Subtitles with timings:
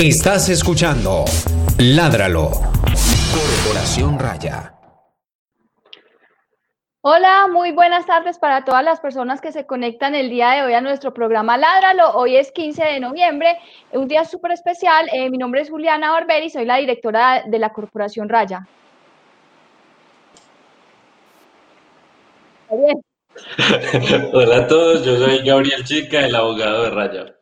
[0.00, 1.24] Estás escuchando
[1.76, 2.50] Ládralo.
[3.34, 4.72] Corporación Raya.
[7.00, 10.74] Hola, muy buenas tardes para todas las personas que se conectan el día de hoy
[10.74, 12.12] a nuestro programa Ládralo.
[12.12, 13.58] Hoy es 15 de noviembre,
[13.90, 15.08] un día súper especial.
[15.12, 18.68] Eh, mi nombre es Juliana Barberi, soy la directora de la Corporación Raya.
[24.32, 27.37] Hola a todos, yo soy Gabriel Chica, el abogado de Raya.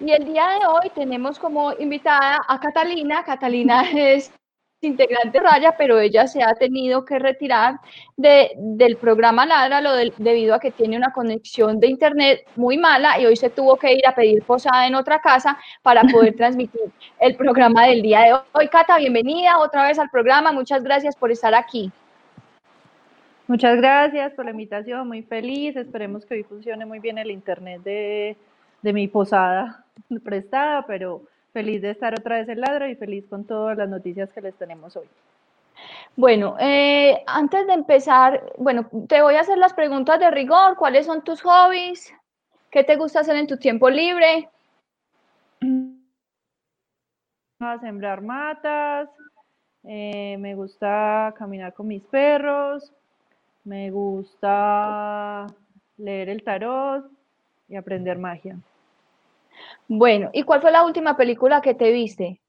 [0.00, 3.22] Y el día de hoy tenemos como invitada a Catalina.
[3.22, 4.32] Catalina es
[4.80, 7.74] integrante de Raya, pero ella se ha tenido que retirar
[8.16, 13.26] de, del programa Ládralo debido a que tiene una conexión de internet muy mala y
[13.26, 17.36] hoy se tuvo que ir a pedir posada en otra casa para poder transmitir el
[17.36, 18.68] programa del día de hoy.
[18.68, 20.50] Cata, bienvenida otra vez al programa.
[20.50, 21.92] Muchas gracias por estar aquí.
[23.48, 25.76] Muchas gracias por la invitación, muy feliz.
[25.76, 28.38] Esperemos que hoy funcione muy bien el internet de,
[28.80, 29.84] de mi posada
[30.24, 31.22] prestada, pero
[31.52, 34.54] feliz de estar otra vez en Ladro y feliz con todas las noticias que les
[34.54, 35.06] tenemos hoy.
[36.16, 40.76] Bueno, eh, antes de empezar, bueno, te voy a hacer las preguntas de rigor.
[40.76, 42.12] ¿Cuáles son tus hobbies?
[42.70, 44.48] ¿Qué te gusta hacer en tu tiempo libre?
[47.60, 49.08] A sembrar matas,
[49.84, 52.92] eh, me gusta caminar con mis perros,
[53.64, 55.46] me gusta
[55.98, 57.10] leer el tarot
[57.68, 58.56] y aprender magia.
[59.88, 62.40] Bueno, ¿y cuál fue la última película que te viste?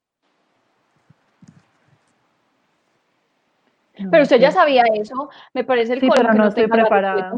[4.09, 7.33] pero usted ya sabía eso, me parece el sí, pero no, estoy preparada.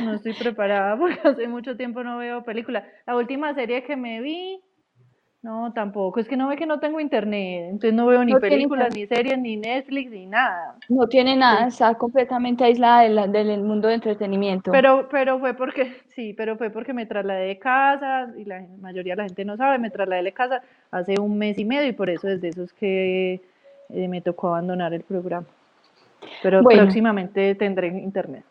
[0.00, 2.84] No estoy preparada porque hace mucho tiempo no veo películas.
[3.06, 4.60] La última serie que me vi
[5.44, 6.20] no, tampoco.
[6.20, 9.38] Es que no ve que no tengo internet, entonces no veo ni películas, ni series,
[9.38, 10.76] ni Netflix, ni nada.
[10.88, 14.72] No tiene nada, está completamente aislada del, mundo de entretenimiento.
[14.72, 19.12] Pero, pero fue porque, sí, pero fue porque me trasladé de casa, y la mayoría
[19.12, 21.92] de la gente no sabe, me trasladé de casa hace un mes y medio, y
[21.92, 23.42] por eso desde eso es que
[23.90, 25.46] eh, me tocó abandonar el programa.
[26.42, 28.44] Pero próximamente tendré internet.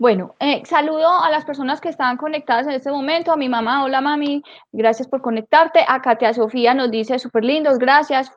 [0.00, 3.82] Bueno, eh, saludo a las personas que están conectadas en este momento, a mi mamá,
[3.82, 8.30] hola mami, gracias por conectarte, a Katia Sofía nos dice súper lindos, gracias,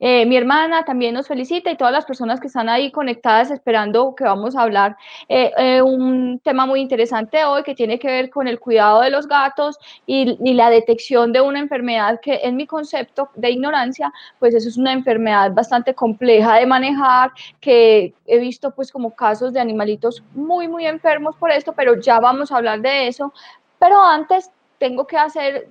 [0.00, 4.14] eh, mi hermana también nos felicita y todas las personas que están ahí conectadas esperando
[4.14, 4.96] que vamos a hablar
[5.28, 9.26] eh, un tema muy interesante hoy que tiene que ver con el cuidado de los
[9.26, 14.54] gatos y, y, la detección de una enfermedad que en mi concepto de ignorancia, pues
[14.54, 19.60] eso es una enfermedad bastante compleja de manejar, que he visto pues como casos de
[19.60, 23.32] animalitos muy, muy enfermos por esto, pero ya vamos a hablar de eso.
[23.78, 25.68] Pero antes tengo que hacer,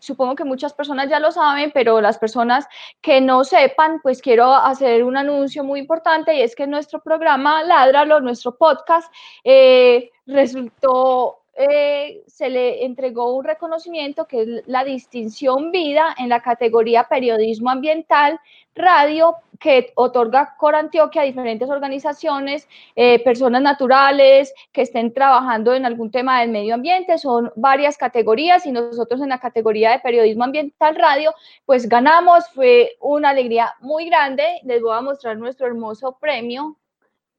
[0.00, 2.66] supongo que muchas personas ya lo saben, pero las personas
[3.00, 7.62] que no sepan, pues quiero hacer un anuncio muy importante y es que nuestro programa
[7.62, 9.12] Ládralo, nuestro podcast,
[9.44, 16.40] eh, resultó eh, se le entregó un reconocimiento que es la distinción vida en la
[16.40, 18.40] categoría periodismo ambiental
[18.74, 22.66] radio que otorga Cor Antioquia a diferentes organizaciones,
[22.96, 28.64] eh, personas naturales que estén trabajando en algún tema del medio ambiente, son varias categorías
[28.64, 31.34] y nosotros en la categoría de periodismo ambiental radio,
[31.66, 36.78] pues ganamos, fue una alegría muy grande, les voy a mostrar nuestro hermoso premio,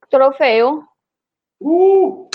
[0.09, 0.87] trofeo.
[1.59, 2.29] Uh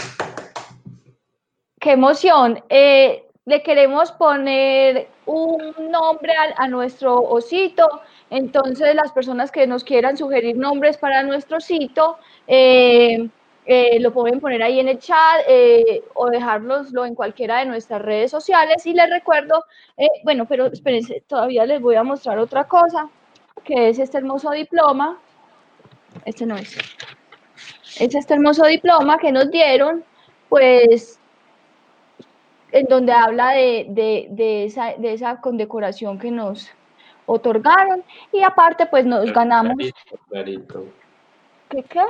[1.80, 2.62] qué emoción.
[2.68, 8.02] Eh, le queremos poner un nombre a, nuestro osito.
[8.30, 13.28] Entonces, las personas que nos quieran sugerir nombres para nuestro osito, eh,
[13.66, 15.42] eh, lo pueden poner ahí en el chat
[16.14, 18.84] o dejárnoslo en cualquiera de nuestras redes sociales.
[18.84, 19.64] Y les recuerdo,
[20.24, 23.08] bueno, pero espérense, todavía les voy a mostrar otra cosa,
[23.62, 25.18] que es este hermoso diploma.
[26.24, 26.76] Este no es.
[28.00, 30.04] Es este hermoso diploma que nos dieron,
[30.48, 31.15] pues
[32.76, 33.86] en donde habla de,
[34.30, 36.70] de, esa, de esa condecoración que nos
[37.26, 39.76] otorgaron y aparte pues nos ganamos.
[40.28, 40.86] Clarito,
[41.70, 42.02] ¿Qué qué?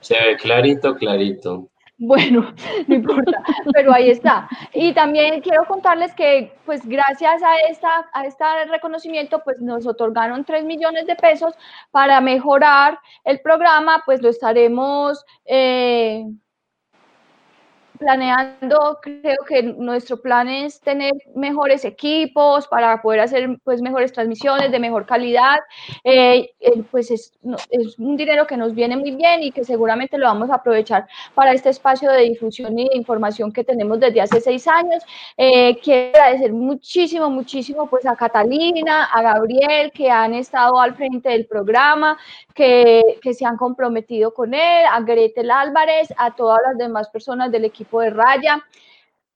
[0.00, 1.68] Se ve clarito, clarito.
[1.96, 2.52] Bueno,
[2.88, 4.48] no importa, pero ahí está.
[4.72, 10.44] Y también quiero contarles que, pues, gracias a esta, a este reconocimiento, pues, nos otorgaron
[10.44, 11.54] 3 millones de pesos
[11.92, 16.24] para mejorar el programa, pues, lo estaremos eh,
[17.98, 24.72] planeando, creo que nuestro plan es tener mejores equipos para poder hacer pues mejores transmisiones
[24.72, 25.58] de mejor calidad.
[26.02, 27.32] Eh, eh, pues es,
[27.70, 31.06] es, un dinero que nos viene muy bien y que seguramente lo vamos a aprovechar
[31.34, 35.02] para este espacio de difusión y de información que tenemos desde hace seis años.
[35.36, 41.28] Eh, quiero agradecer muchísimo, muchísimo pues a Catalina, a Gabriel, que han estado al frente
[41.30, 42.18] del programa,
[42.54, 47.50] que, que se han comprometido con él, a Gretel Álvarez, a todas las demás personas
[47.50, 48.64] del equipo de Raya.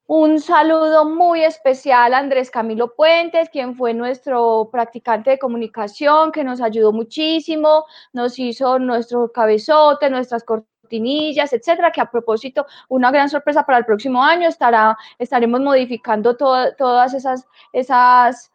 [0.07, 6.45] Un saludo muy especial a Andrés Camilo Puentes, quien fue nuestro practicante de comunicación, que
[6.45, 7.85] nos ayudó muchísimo,
[8.15, 13.85] nos hizo nuestro cabezote, nuestras cortinillas, etcétera, que a propósito, una gran sorpresa para el
[13.85, 18.51] próximo año, estará, estaremos modificando todas esas, esas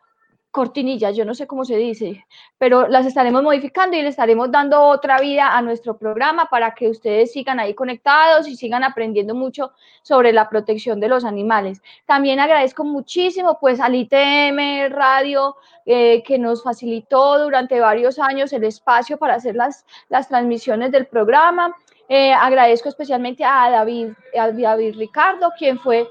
[0.54, 2.28] cortinillas, yo no sé cómo se dice,
[2.60, 6.90] pero las estaremos modificando y le estaremos dando otra vida a nuestro programa para que
[6.90, 9.72] ustedes sigan ahí conectados y sigan aprendiendo mucho
[10.04, 11.82] sobre la protección de los animales.
[12.06, 15.56] También agradezco muchísimo pues al ITM Radio
[15.88, 21.08] eh, que nos facilitó durante varios años el espacio para hacer las, las transmisiones del
[21.08, 21.76] programa.
[22.08, 24.10] Eh, agradezco especialmente a David,
[24.40, 26.08] a David Ricardo, quien fue,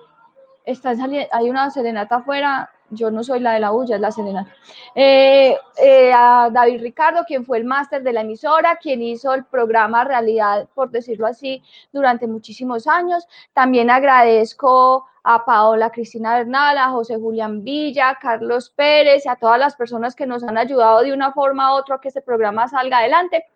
[0.65, 0.97] está
[1.31, 4.47] hay una serenata afuera, yo no soy la de la bulla, es la Selena.
[4.95, 9.45] Eh, eh, a David Ricardo, quien fue el máster de la emisora, quien hizo el
[9.45, 11.63] programa Realidad, por decirlo así,
[11.93, 13.27] durante muchísimos años.
[13.53, 19.59] También agradezco a Paola Cristina Bernal, a José Julián Villa, a Carlos Pérez a todas
[19.59, 22.69] las personas que nos han ayudado de una forma u otra a que este programa
[22.69, 23.47] salga adelante.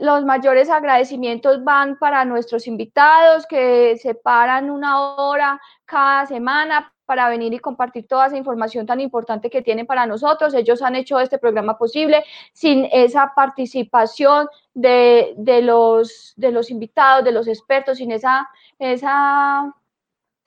[0.00, 7.28] los mayores agradecimientos van para nuestros invitados que se paran una hora cada semana para
[7.28, 10.54] venir y compartir toda esa información tan importante que tienen para nosotros.
[10.54, 17.24] Ellos han hecho este programa posible sin esa participación de, de los, de los invitados,
[17.24, 18.48] de los expertos, sin esa,
[18.78, 19.74] esa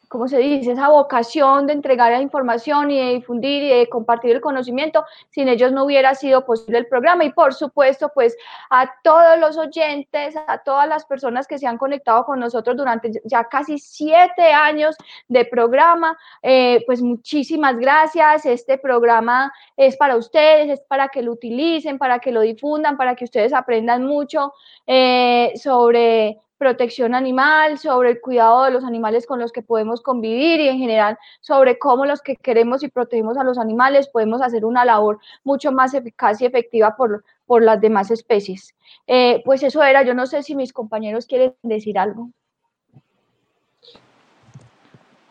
[0.08, 0.72] ¿cómo se dice?
[0.72, 5.48] Esa vocación de entregar la información y de difundir y de compartir el conocimiento, sin
[5.50, 7.26] ellos no hubiera sido posible el programa.
[7.26, 8.36] Y por supuesto, pues
[8.70, 13.12] a todos los oyentes, a todas las personas que se han conectado con nosotros durante
[13.26, 14.96] ya casi siete años
[15.28, 18.46] de programa, eh, pues muchísimas gracias.
[18.46, 23.16] Este programa es para ustedes, es para que lo utilicen, para que lo difundan, para
[23.16, 24.54] que ustedes aprendan mucho
[24.86, 30.60] eh, sobre protección animal, sobre el cuidado de los animales con los que podemos convivir
[30.60, 34.66] y en general sobre cómo los que queremos y protegemos a los animales podemos hacer
[34.66, 38.76] una labor mucho más eficaz y efectiva por, por las demás especies.
[39.06, 42.32] Eh, pues eso era, yo no sé si mis compañeros quieren decir algo.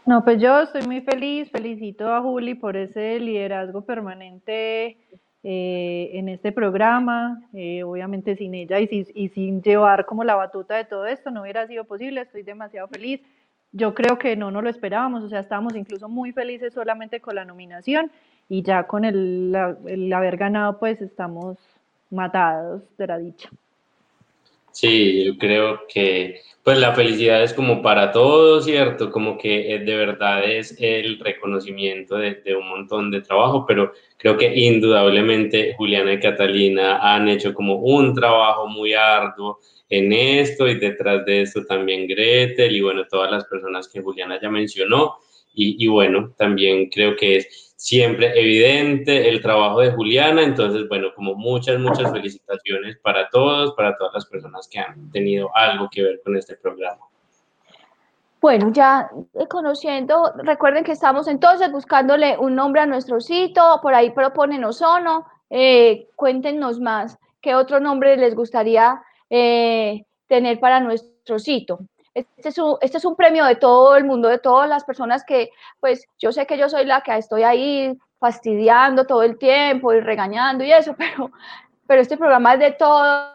[0.06, 4.98] No, pues yo estoy muy feliz, felicito a Juli por ese liderazgo permanente
[5.48, 10.74] eh, en este programa, eh, obviamente sin ella y, y, sin llevar como la batuta
[10.74, 13.20] de todo esto no hubiera sido posible, estoy demasiado feliz.
[13.70, 17.36] Yo creo que no nos lo esperábamos, o sea, estábamos incluso muy felices solamente con
[17.36, 18.10] la nominación
[18.48, 19.56] y ya con el,
[19.86, 21.58] el haber ganado pues estamos
[22.10, 23.48] matados de la dicha.
[24.76, 29.10] Sí, yo creo que pues la felicidad es como para todos, ¿cierto?
[29.10, 34.36] Como que eh, de verdad es el reconocimiento de, un montón de trabajo, pero creo
[34.36, 40.78] que indudablemente Juliana y Catalina han hecho como un trabajo muy arduo en esto y
[40.78, 45.14] detrás de esto también Gretel y bueno, todas las personas que Juliana ya mencionó.
[45.54, 50.42] Y, y bueno, también creo que es siempre evidente el trabajo de Juliana.
[50.42, 55.48] Entonces, bueno, como muchas, muchas felicitaciones para todos, para todas las personas que han tenido
[55.54, 56.98] algo que ver con este programa.
[58.40, 59.08] Bueno, ya
[59.48, 65.24] conociendo, recuerden que estamos entonces buscándole un nombre a nuestro sitio, por ahí proponen Ozono,
[65.48, 69.00] eh, cuéntenos más, qué otro nombre les gustaría
[69.30, 71.78] eh, tener para nuestro sitio.
[72.16, 75.22] Este es, un, este es un premio de todo el mundo, de todas las personas
[75.22, 79.92] que, pues yo sé que yo soy la que estoy ahí fastidiando todo el tiempo
[79.92, 81.30] y regañando y eso, pero,
[81.86, 83.32] pero este programa es de todos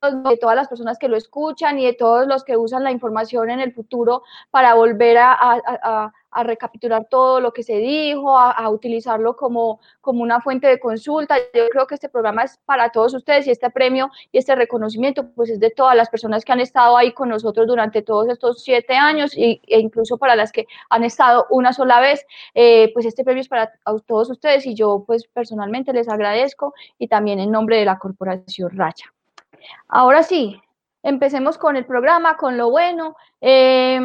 [0.00, 3.50] de todas las personas que lo escuchan y de todos los que usan la información
[3.50, 9.36] en el futuro para volver a, a recapitular todo lo que se dijo, a, utilizarlo
[9.36, 11.36] como, como una fuente de consulta.
[11.54, 15.30] Yo creo que este programa es para todos ustedes y este premio y este reconocimiento
[15.34, 18.62] pues es de todas las personas que han estado ahí con nosotros durante todos estos
[18.62, 22.24] siete años y, e incluso para las que han estado una sola vez,
[22.54, 23.72] eh, pues este premio es para
[24.06, 28.70] todos ustedes y yo pues personalmente les agradezco y también en nombre de la Corporación
[28.76, 29.12] Racha.
[29.88, 30.60] Ahora sí,
[31.02, 33.16] empecemos con el programa, con lo bueno.
[33.40, 34.00] Eh,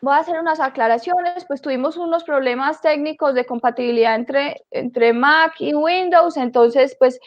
[0.00, 5.54] voy a hacer unas aclaraciones, pues tuvimos unos problemas técnicos de compatibilidad entre, entre Mac
[5.58, 7.18] y Windows, entonces pues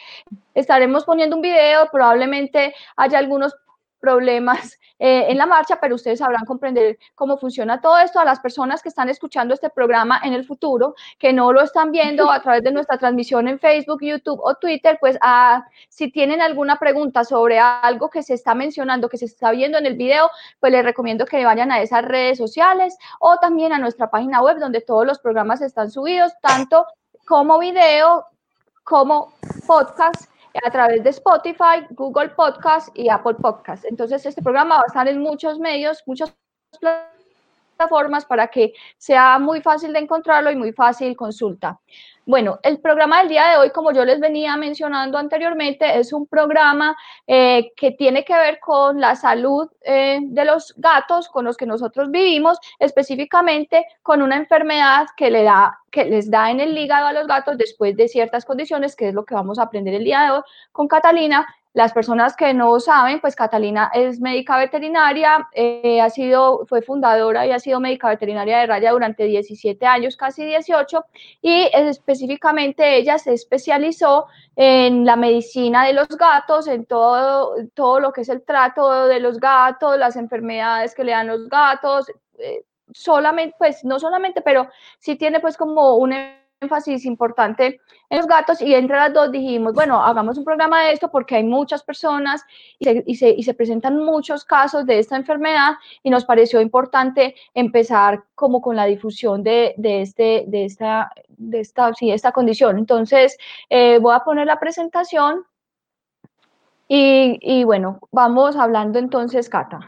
[0.53, 3.53] estaremos poniendo un video, probablemente haya algunos
[4.01, 8.19] problemas eh, en la marcha, pero ustedes sabrán comprender cómo funciona todo esto.
[8.19, 11.91] A las personas que están escuchando este programa en el futuro, que no lo están
[11.91, 16.41] viendo a través de nuestra transmisión en Facebook, YouTube o Twitter, pues ah, si tienen
[16.41, 20.29] alguna pregunta sobre algo que se está mencionando, que se está viendo en el video,
[20.59, 24.57] pues les recomiendo que vayan a esas redes sociales o también a nuestra página web
[24.59, 26.85] donde todos los programas están subidos, tanto
[27.25, 28.25] como video
[28.83, 29.33] como
[29.67, 30.30] podcast
[30.63, 33.85] a través de Spotify, Google Podcast y Apple Podcast.
[33.85, 36.35] Entonces, este programa va a estar en muchos medios, muchas
[38.27, 41.79] para que sea muy fácil de encontrarlo y muy fácil consulta.
[42.23, 46.27] Bueno, el programa del día de hoy, como yo les venía mencionando anteriormente, es un
[46.27, 46.95] programa
[47.25, 51.65] eh, que tiene que ver con la salud eh, de los gatos con los que
[51.65, 57.07] nosotros vivimos, específicamente con una enfermedad que, le da, que les da en el hígado
[57.07, 60.03] a los gatos después de ciertas condiciones, que es lo que vamos a aprender el
[60.03, 65.47] día de hoy con Catalina, las personas que no saben, pues Catalina es médica veterinaria,
[65.53, 70.17] eh, ha sido, fue fundadora y ha sido médica veterinaria de Raya durante 17 años,
[70.17, 71.05] casi 18,
[71.41, 78.11] y específicamente ella se especializó en la medicina de los gatos, en todo, todo lo
[78.11, 82.65] que es el trato de los gatos, las enfermedades que le dan los gatos, eh,
[82.93, 84.67] solamente, pues no solamente, pero
[84.99, 86.13] sí tiene pues como un
[86.61, 90.93] énfasis importante en los gatos y entre las dos dijimos, bueno, hagamos un programa de
[90.93, 92.43] esto porque hay muchas personas
[92.77, 98.23] y se, y se, presentan muchos casos de esta enfermedad y nos pareció importante empezar
[98.35, 102.77] como con la difusión de, de, este, de, esta, de, esta, sí, esta condición.
[102.77, 103.37] Entonces,
[103.69, 105.43] eh, voy a poner la presentación
[106.87, 109.79] y, y bueno, vamos hablando entonces, Cata.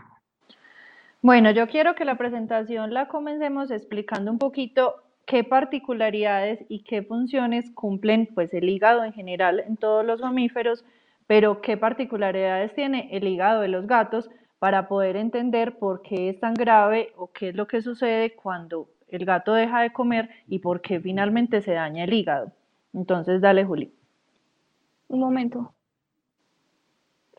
[1.21, 7.01] Bueno, yo quiero que la presentación la comencemos explicando un poquito qué particularidades y qué
[7.01, 10.83] funciones cumplen pues el hígado en general en todos los mamíferos,
[11.27, 16.39] pero qué particularidades tiene el hígado de los gatos para poder entender por qué es
[16.39, 20.59] tan grave o qué es lo que sucede cuando el gato deja de comer y
[20.59, 22.51] por qué finalmente se daña el hígado.
[22.93, 23.93] Entonces, dale, Juli.
[25.07, 25.73] Un momento.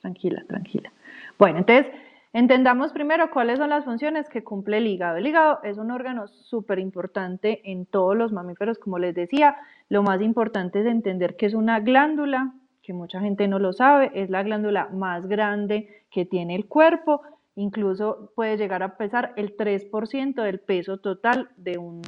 [0.01, 0.93] Tranquila, tranquila.
[1.39, 1.87] Bueno, entonces,
[2.35, 5.19] Entendamos primero cuáles son las funciones que cumple el hígado.
[5.19, 9.57] El hígado es un órgano súper importante en todos los mamíferos, como les decía.
[9.89, 14.11] Lo más importante es entender que es una glándula, que mucha gente no lo sabe,
[14.15, 17.23] es la glándula más grande que tiene el cuerpo,
[17.55, 22.03] incluso puede llegar a pesar el 3% del peso total de un,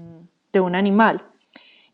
[0.52, 1.23] de un animal.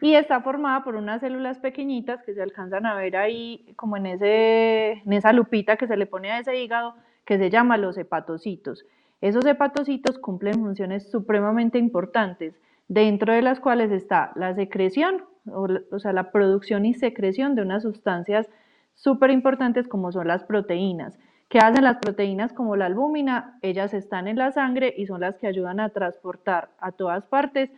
[0.01, 4.07] Y está formada por unas células pequeñitas que se alcanzan a ver ahí, como en,
[4.07, 7.97] ese, en esa lupita que se le pone a ese hígado, que se llama los
[7.99, 8.85] hepatocitos.
[9.21, 16.13] Esos hepatocitos cumplen funciones supremamente importantes, dentro de las cuales está la secreción, o, sea,
[16.13, 18.49] la producción y secreción de unas sustancias
[18.95, 21.19] súper importantes como son las proteínas.
[21.49, 23.59] ¿Qué hacen las proteínas como la albúmina?
[23.63, 27.71] Ellas están en la sangre y son las que ayudan a transportar a todas partes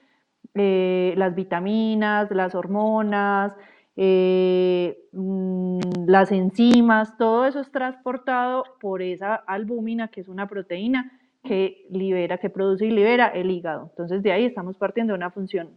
[0.55, 3.53] eh, las vitaminas, las hormonas,
[3.97, 11.13] eh, mm, las enzimas, todo eso es transportado por esa albúmina, que es una proteína
[11.43, 13.89] que libera, que produce y libera el hígado.
[13.91, 15.71] Entonces de ahí estamos partiendo de una función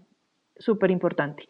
[0.58, 1.44] súper importante.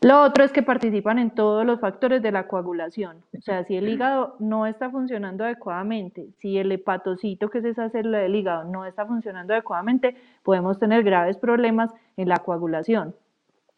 [0.00, 3.18] Lo otro es que participan en todos los factores de la coagulación.
[3.38, 7.88] O sea, si el hígado no está funcionando adecuadamente, si el hepatocito, que es esa
[7.88, 13.14] célula del hígado, no está funcionando adecuadamente, podemos tener graves problemas en la coagulación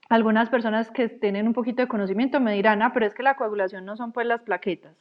[0.09, 3.35] algunas personas que tienen un poquito de conocimiento me dirán, ah, pero es que la
[3.35, 4.97] coagulación no son pues las plaquetas,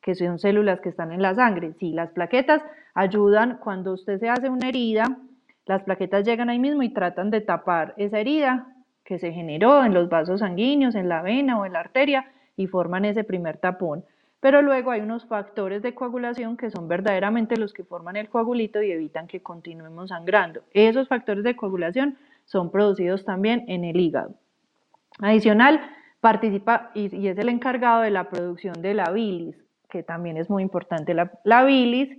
[0.00, 1.72] que son células que están en la sangre.
[1.78, 2.62] Sí, las plaquetas
[2.94, 5.18] ayudan cuando usted se hace una herida,
[5.66, 8.68] las plaquetas llegan ahí mismo y tratan de tapar esa herida
[9.04, 12.66] que se generó en los vasos sanguíneos, en la vena o en la arteria y
[12.66, 14.04] forman ese primer tapón.
[14.40, 18.82] Pero luego hay unos factores de coagulación que son verdaderamente los que forman el coagulito
[18.82, 20.60] y evitan que continuemos sangrando.
[20.72, 24.34] Esos factores de coagulación son producidos también en el hígado.
[25.20, 25.80] Adicional,
[26.20, 29.56] participa y, es el encargado de la producción de la bilis,
[29.88, 31.14] que también es muy importante.
[31.14, 32.16] La, bilis,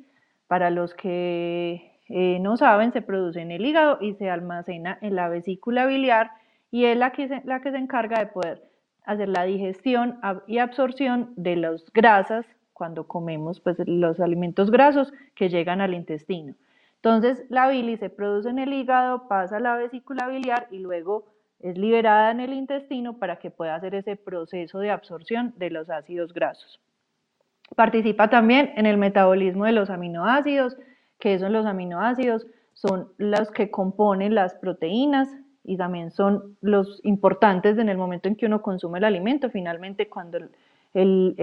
[0.48, 5.16] para los que eh, no saben, se produce en el hígado y se almacena en
[5.16, 6.32] la vesícula biliar
[6.72, 8.64] y es la que se, la que se encarga de poder
[9.06, 15.50] hacer la digestión y absorción de las grasas cuando comemos pues, los alimentos grasos que
[15.50, 16.56] llegan al intestino.
[16.98, 21.35] Entonces, la bilis se produce en el hígado, pasa a la vesícula biliar y luego
[21.66, 25.90] es liberada en el intestino para que pueda hacer ese proceso de absorción de los
[25.90, 26.80] ácidos grasos.
[27.76, 30.78] Participa también en el metabolismo de los aminoácidos,
[31.18, 35.28] que son los aminoácidos, son los que componen las proteínas
[35.64, 39.50] y también son los importantes en el momento en que uno consume el alimento.
[39.50, 40.38] Finalmente, cuando
[40.94, 41.36] el,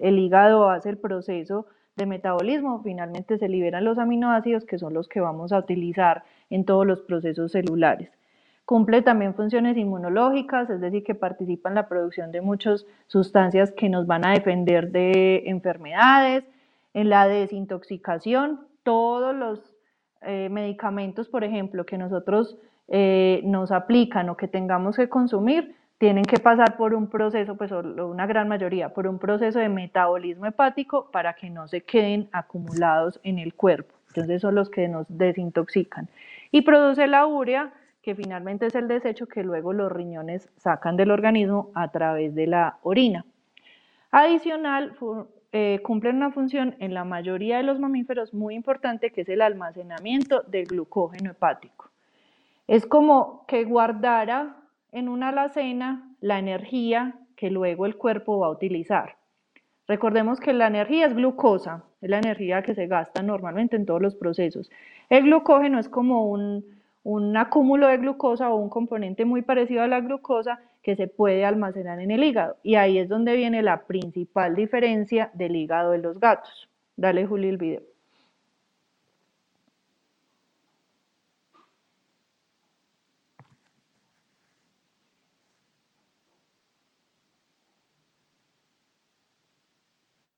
[0.00, 5.06] el hígado hace el proceso de metabolismo, finalmente se liberan los aminoácidos que son los
[5.06, 8.10] que vamos a utilizar en todos los procesos celulares.
[8.64, 13.90] Cumple también funciones inmunológicas, es decir, que participa en la producción de muchas sustancias que
[13.90, 16.44] nos van a defender de enfermedades,
[16.94, 19.60] en la desintoxicación, todos los
[20.22, 22.56] eh, medicamentos, por ejemplo, que nosotros
[22.88, 27.70] eh, nos aplican o que tengamos que consumir, tienen que pasar por un proceso, pues
[27.72, 33.20] una gran mayoría, por un proceso de metabolismo hepático para que no se queden acumulados
[33.22, 33.94] en el cuerpo.
[34.08, 36.08] Entonces son los que nos desintoxican.
[36.50, 37.72] y produce la urea,
[38.04, 42.46] que finalmente es el desecho que luego los riñones sacan del organismo a través de
[42.46, 43.24] la orina.
[44.10, 44.94] Adicional,
[45.52, 49.40] eh, cumplen una función en la mayoría de los mamíferos muy importante, que es el
[49.40, 51.88] almacenamiento del glucógeno hepático.
[52.68, 54.56] Es como que guardara
[54.92, 59.16] en una alacena la energía que luego el cuerpo va a utilizar.
[59.88, 64.02] Recordemos que la energía es glucosa, es la energía que se gasta normalmente en todos
[64.02, 64.70] los procesos.
[65.08, 66.73] El glucógeno es como un,
[67.04, 71.44] un acúmulo de glucosa o un componente muy parecido a la glucosa que se puede
[71.44, 72.56] almacenar en el hígado.
[72.62, 76.68] Y ahí es donde viene la principal diferencia del hígado de los gatos.
[76.96, 77.82] Dale, Juli, el video.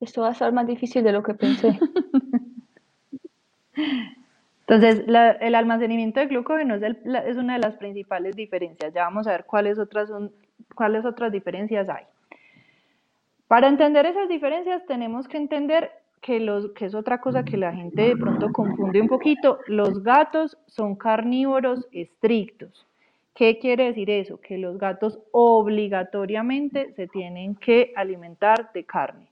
[0.00, 1.78] Esto va a ser más difícil de lo que pensé.
[4.68, 8.92] Entonces, el almacenamiento de glucógeno es, una de las principales diferencias.
[8.92, 10.10] Ya vamos a ver cuáles otras,
[10.74, 12.04] cuáles otras diferencias hay.
[13.46, 17.72] Para entender esas diferencias tenemos que entender que, los, que es otra cosa que la
[17.72, 19.60] gente de pronto confunde un poquito.
[19.68, 22.84] Los gatos son carnívoros estrictos.
[23.36, 24.40] ¿Qué quiere decir eso?
[24.40, 29.28] Que los gatos obligatoriamente se tienen que alimentar de carne.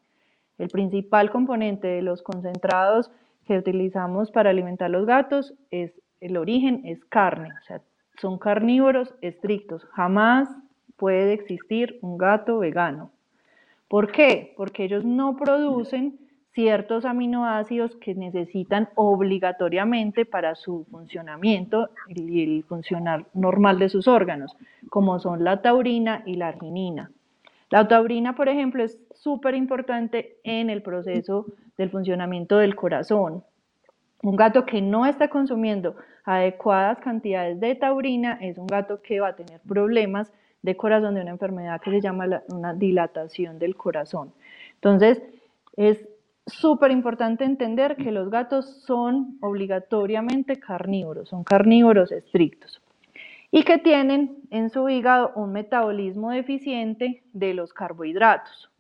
[0.59, 3.11] El principal componente de los concentrados
[3.45, 7.51] que utilizamos para alimentar los gatos es el origen es carne,
[8.21, 9.85] son carnívoros estrictos.
[9.93, 10.49] Jamás
[10.97, 13.11] puede existir un gato vegano.
[13.89, 14.55] ¿Por qué?
[14.57, 16.19] Porque ellos no producen
[16.53, 24.57] ciertos aminoácidos que necesitan obligatoriamente para su funcionamiento y el funcionar normal de sus órganos,
[24.89, 27.11] como son la taurina y la arginina.
[27.71, 33.45] La taurina, por ejemplo, es súper importante en el proceso del funcionamiento del corazón.
[34.23, 39.29] Un gato que no está consumiendo adecuadas cantidades de taurina es un gato que va
[39.29, 44.33] a tener problemas de corazón de una enfermedad que se llama una dilatación del corazón.
[44.77, 45.23] Entonces,
[45.77, 46.09] es
[46.47, 52.81] súper importante entender que los gatos son obligatoriamente carnívoros, son carnívoros estrictos
[53.51, 58.71] y que tienen en su hígado un metabolismo deficiente de los carbohidratos.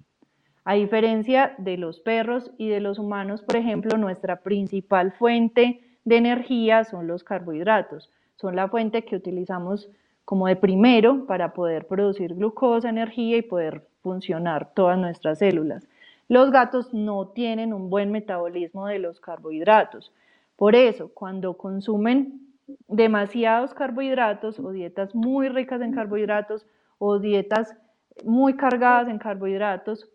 [0.65, 6.17] A diferencia de los perros y de los humanos, por ejemplo, nuestra principal fuente de
[6.17, 8.11] energía son los carbohidratos.
[8.37, 9.91] Son la fuente que utilizamos
[10.25, 15.87] como de primero para poder producir glucosa, energía y poder funcionar todas nuestras células.
[16.29, 20.13] Los gatos no tienen un buen metabolismo de los carbohidratos.
[20.57, 22.41] Por eso, cuando consumen
[22.89, 26.67] demasiados carbohidratos o dietas muy ricas en carbohidratos
[26.99, 27.77] o dietas
[28.25, 30.09] muy cargadas en carbohidratos,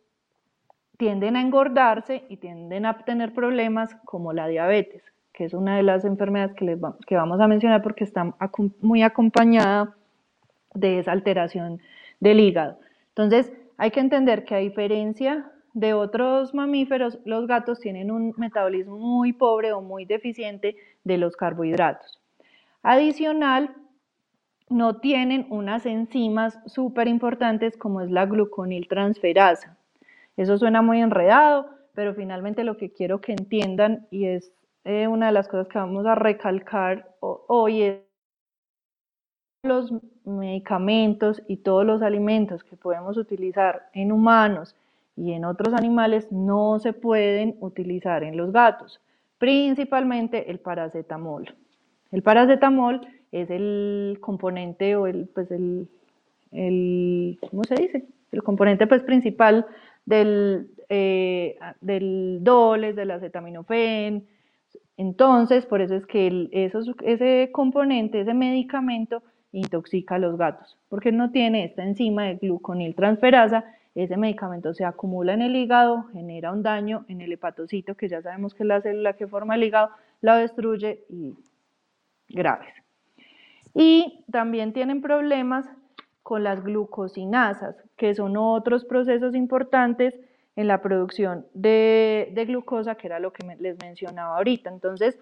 [0.99, 5.83] tienden a engordarse y tienden a tener problemas como la diabetes, que es una de
[5.83, 8.35] las enfermedades que, les que vamos a mencionar porque está
[8.81, 9.95] muy acompañada
[10.73, 11.79] de esa alteración
[12.19, 12.77] del hígado.
[13.15, 18.97] Entonces, hay que entender que a diferencia de otros mamíferos, los gatos tienen un metabolismo
[18.97, 22.19] muy pobre o muy deficiente de los carbohidratos.
[22.83, 23.73] Adicional,
[24.67, 29.78] no tienen unas enzimas súper importantes como es la gluconiltransferasa.
[30.39, 34.53] Eso suena muy enredado, pero finalmente lo que quiero que entiendan y es
[34.85, 37.97] eh, una de las cosas que vamos a recalcar hoy es
[39.63, 44.77] los medicamentos y todos los alimentos que podemos utilizar en humanos
[45.17, 49.01] y en otros animales no se pueden utilizar en los gatos,
[49.39, 51.53] principalmente el paracetamol.
[52.13, 55.89] El paracetamol es el componente o el, pues el,
[56.53, 58.05] el ¿cómo se dice?
[58.31, 59.65] El componente pues principal
[60.09, 64.27] del, eh, del doles, del acetaminofén.
[64.97, 71.31] Entonces, por eso es que ese componente, ese medicamento, intoxica a los gatos, porque no
[71.31, 77.05] tiene esta enzima de gluconiltransferasa, ese medicamento se acumula en el hígado, genera un daño
[77.07, 79.89] en el hepatocito, que ya sabemos que es la célula que forma el hígado,
[80.21, 81.35] la destruye y
[82.29, 82.73] graves.
[83.73, 85.65] Y también tienen problemas
[86.29, 90.13] con las glucosinasas, que son otros procesos importantes
[90.55, 94.69] en la producción de, glucosa, que era lo que les mencionaba ahorita.
[94.69, 95.17] Entonces,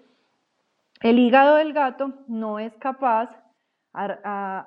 [1.00, 3.30] el hígado del gato no es capaz,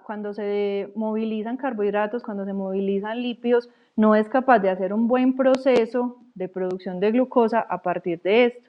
[0.07, 5.35] cuando se movilizan carbohidratos, cuando se movilizan lípidos, no es capaz de hacer un buen
[5.35, 8.67] proceso de producción de glucosa a partir de esto.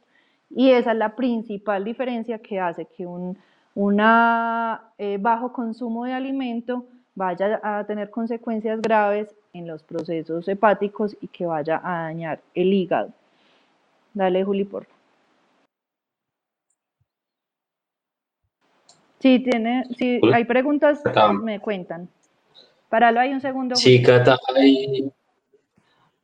[0.51, 3.39] Y esa es la principal diferencia que hace que un
[4.99, 11.29] eh, bajo consumo de alimento vaya a tener consecuencias graves en los procesos hepáticos y
[11.29, 13.11] que vaya a dañar el hígado.
[14.15, 15.03] Dale, Juli, por favor.
[19.21, 21.01] Si tiene, si hay preguntas,
[21.43, 22.09] me cuentan.
[22.89, 23.77] Páralo ahí un segundo.
[23.77, 24.37] Sí, Cata,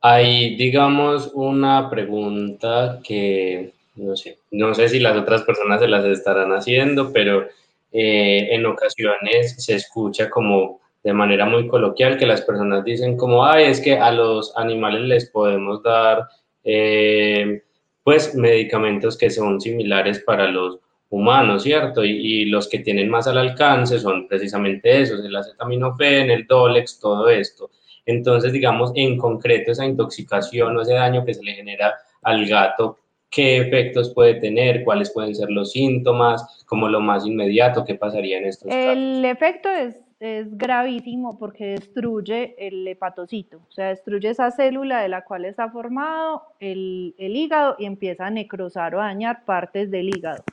[0.01, 6.05] hay, digamos, una pregunta que no sé, no sé si las otras personas se las
[6.05, 7.47] estarán haciendo, pero
[7.91, 13.45] eh, en ocasiones se escucha como de manera muy coloquial que las personas dicen como,
[13.45, 16.27] ay, es que a los animales les podemos dar
[16.63, 17.63] eh,
[18.03, 22.03] pues medicamentos que son similares para los humanos, ¿cierto?
[22.03, 27.29] Y, los que tienen más al alcance son precisamente esos, el acetaminofén, el Dolex, todo
[27.29, 27.71] esto.
[28.05, 32.97] Entonces, digamos, en concreto, esa intoxicación o ese daño que se le genera al gato,
[33.29, 34.83] ¿qué efectos puede tener?
[34.83, 36.63] ¿Cuáles pueden ser los síntomas?
[36.65, 38.97] Como lo más inmediato, ¿qué pasaría en estos casos?
[38.97, 45.09] El efecto es, es gravísimo porque destruye el hepatocito, o sea, destruye esa célula de
[45.09, 49.91] la cual está formado el, el hígado y empieza a necrosar o a dañar partes
[49.91, 50.43] del hígado.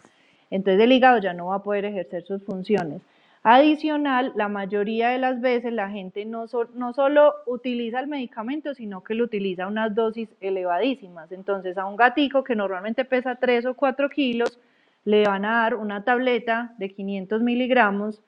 [0.51, 3.01] Entonces el hígado ya no va a poder ejercer sus funciones.
[3.49, 9.15] Adicional, la mayoría de las veces la gente no, solo utiliza el medicamento, sino que
[9.15, 11.31] lo utiliza a unas dosis elevadísimas.
[11.31, 14.59] Entonces a un gatico que normalmente pesa 3 o 4 kilos,
[15.05, 18.21] le van a dar una tableta de 500 miligramos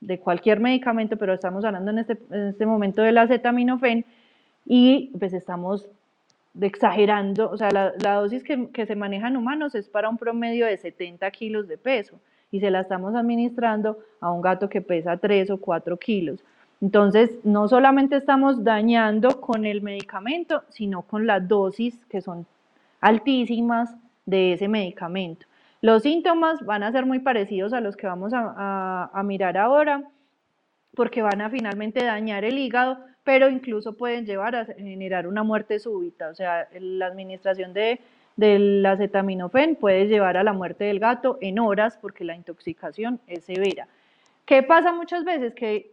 [0.00, 4.04] de cualquier medicamento, pero estamos hablando en este, en este momento del acetaminofén,
[4.64, 5.88] y pues estamos
[6.60, 10.76] exagerando, o sea, la, dosis que, se maneja en humanos es para un promedio de
[10.76, 15.50] 70 kilos de peso y se la estamos administrando a un gato que pesa 3
[15.50, 16.44] o 4 kilos.
[16.80, 22.46] Entonces, no solamente estamos dañando con el medicamento, sino con las dosis que son
[23.00, 25.46] altísimas de ese medicamento.
[25.82, 30.04] Los síntomas van a ser muy parecidos a los que vamos a mirar ahora,
[30.94, 35.78] porque van a finalmente dañar el hígado, pero incluso pueden llevar a generar una muerte
[35.78, 36.28] súbita.
[36.28, 38.00] O sea, la administración de,
[38.36, 43.44] del acetaminofén puede llevar a la muerte del gato en horas porque la intoxicación es
[43.44, 43.88] severa.
[44.46, 45.54] ¿Qué pasa muchas veces?
[45.54, 45.90] Que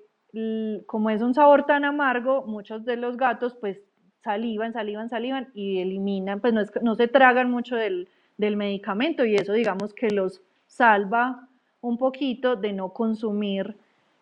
[0.86, 3.80] como es un sabor tan amargo, muchos de los gatos pues
[4.24, 9.36] salivan, salivan, salivan y eliminan, pues no, no se tragan mucho del, del medicamento y
[9.36, 11.48] eso digamos que los salva
[11.82, 13.76] un poquito de no consumir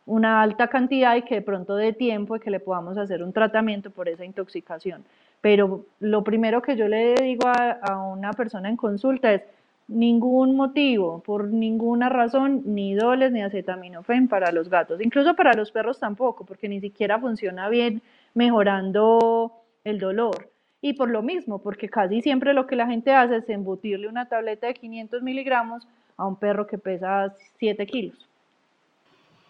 [0.06, 3.34] una alta cantidad y que de pronto dé tiempo y que le podamos hacer un
[3.34, 5.04] tratamiento por esa intoxicación.
[5.46, 9.44] Pero lo primero que yo le digo a, una persona en consulta es
[9.88, 15.70] ningún motivo, por ninguna razón, ni doles ni acetaminofén para los gatos, incluso para los
[15.70, 18.02] perros tampoco, porque ni siquiera funciona bien
[18.34, 19.52] mejorando
[19.84, 20.50] el dolor.
[20.82, 24.28] Y por lo mismo, porque casi siempre lo que la gente hace es embutirle una
[24.28, 28.18] tableta de 500 miligramos a un perro que pesa 7 kilos.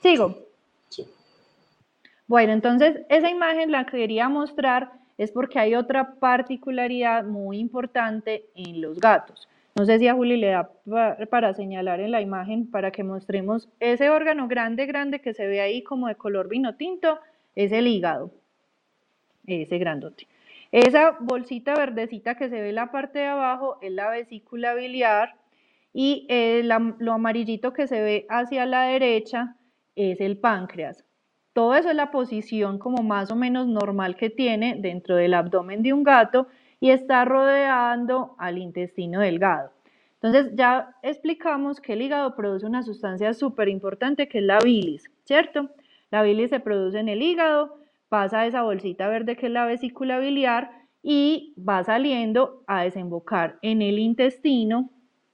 [0.01, 0.39] Sigo.
[2.27, 8.81] Bueno, entonces esa imagen la quería mostrar es porque hay otra particularidad muy importante en
[8.81, 9.47] los gatos.
[9.75, 10.69] No sé si a Juli le da
[11.29, 15.59] para señalar en la imagen para que mostremos ese órgano grande, grande que se ve
[15.59, 17.19] ahí como de color vino tinto,
[17.55, 18.31] es el hígado,
[19.45, 20.27] ese grandote.
[20.71, 25.35] Esa bolsita verdecita que se ve en la parte de abajo es la vesícula biliar
[25.93, 29.55] y eh, lo amarillito que se ve hacia la derecha
[29.95, 31.05] es el páncreas.
[31.55, 35.83] Todo eso es la posición como más o menos normal que tiene dentro del abdomen
[35.83, 36.47] de un gato
[36.81, 39.71] y está rodeando al intestino delgado.
[40.15, 45.09] Entonces ya explicamos que el hígado produce una sustancia súper importante que es la bilis,
[45.23, 45.69] ¿cierto?
[46.11, 47.77] La bilis se produce en el hígado,
[48.09, 53.59] pasa a esa bolsita verde que es la vesícula biliar y va saliendo a desembocar
[53.61, 54.89] en el intestino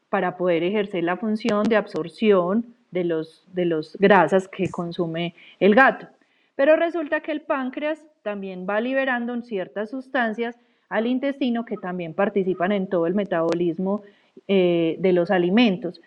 [0.09, 5.73] para poder ejercer la función de absorción de los, de los grasas que consume el
[5.75, 6.07] gato.
[6.55, 10.57] Pero resulta que el páncreas también va liberando ciertas sustancias
[10.89, 14.03] al intestino que también participan en todo el metabolismo
[14.47, 16.01] eh, de los alimentos.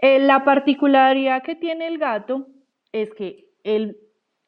[0.00, 2.48] Eh, la particularidad que tiene el gato
[2.92, 3.96] es que el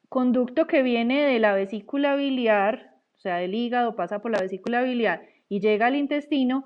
[0.09, 4.83] conducto que viene de la vesícula biliar, o sea, del hígado pasa por la vesícula
[4.83, 6.64] biliar y llega al intestino,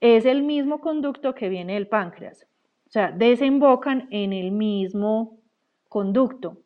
[0.00, 2.46] es el mismo conducto que viene del páncreas.
[2.90, 5.38] O sea, desembocan en el mismo
[5.88, 6.56] conducto,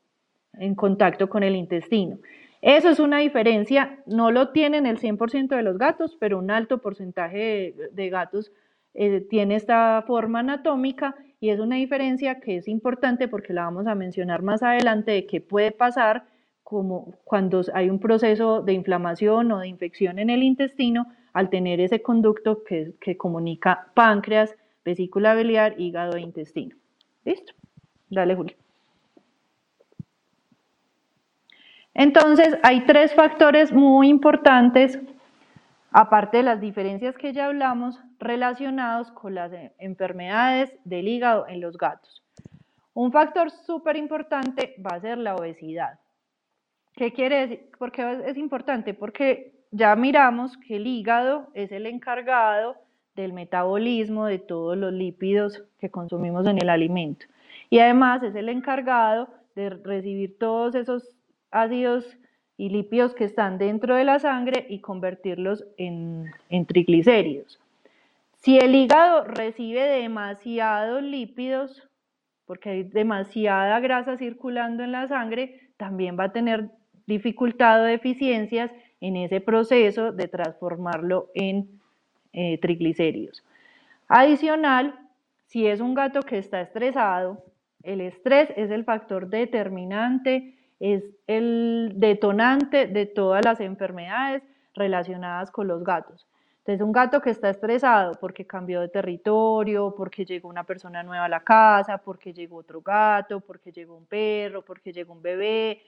[0.55, 2.17] en contacto con el intestino.
[2.63, 6.79] Eso es una diferencia, no lo tienen el 100% de los gatos, pero un alto
[6.79, 8.53] porcentaje de, gatos
[8.95, 13.87] eh, tiene esta forma anatómica y es una diferencia que es importante porque la vamos
[13.87, 16.25] a mencionar más adelante de qué puede pasar
[16.63, 21.81] como cuando hay un proceso de inflamación o de infección en el intestino al tener
[21.81, 26.77] ese conducto que, que comunica páncreas, vesícula biliar, hígado e intestino.
[27.25, 27.53] ¿Listo?
[28.11, 28.57] Dale, Julio.
[31.95, 34.99] Entonces, hay tres factores muy importantes,
[35.93, 41.79] aparte de las diferencias que ya hablamos, relacionados con las enfermedades del hígado en los
[41.79, 42.23] gatos.
[42.95, 45.99] Un factor súper importante va a ser la obesidad.
[46.95, 47.71] ¿Qué quiere decir?
[47.79, 48.95] ¿Por qué es importante?
[48.95, 52.77] Porque ya miramos que el hígado es el encargado
[53.17, 57.27] del metabolismo de todos los lípidos que consumimos en el alimento.
[57.71, 61.17] Y además es el encargado de recibir todos esos
[61.51, 62.17] ácidos
[62.57, 67.61] y lípidos que están dentro de la sangre y convertirlos en, en triglicéridos.
[68.41, 71.83] Si el hígado recibe demasiados lípidos,
[72.47, 76.71] porque hay demasiada grasa circulando en la sangre, también va a tener
[77.07, 81.81] dificultad o deficiencias en ese proceso de transformarlo en
[82.35, 83.43] eh, triglicéridos.
[84.09, 84.99] Adicional,
[85.47, 87.43] si es un gato que está estresado,
[87.83, 94.43] el estrés es el factor determinante, es el detonante de todas las enfermedades
[94.75, 96.27] relacionadas con los gatos.
[96.59, 101.27] Entonces, un gato que está estresado porque cambió de territorio, porque llegó una persona nueva
[101.27, 105.83] a la casa, porque llegó otro gato, porque llegó un perro, porque llegó un bebé,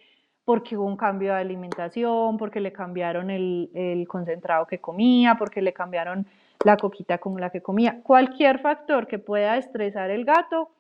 [0.47, 5.73] porque hubo un cambio de alimentación, porque le cambiaron el, concentrado que comía, porque le
[5.73, 6.25] cambiaron
[6.65, 8.01] la coquita con la que comía.
[8.05, 10.71] Cualquier factor que pueda estresar el gato,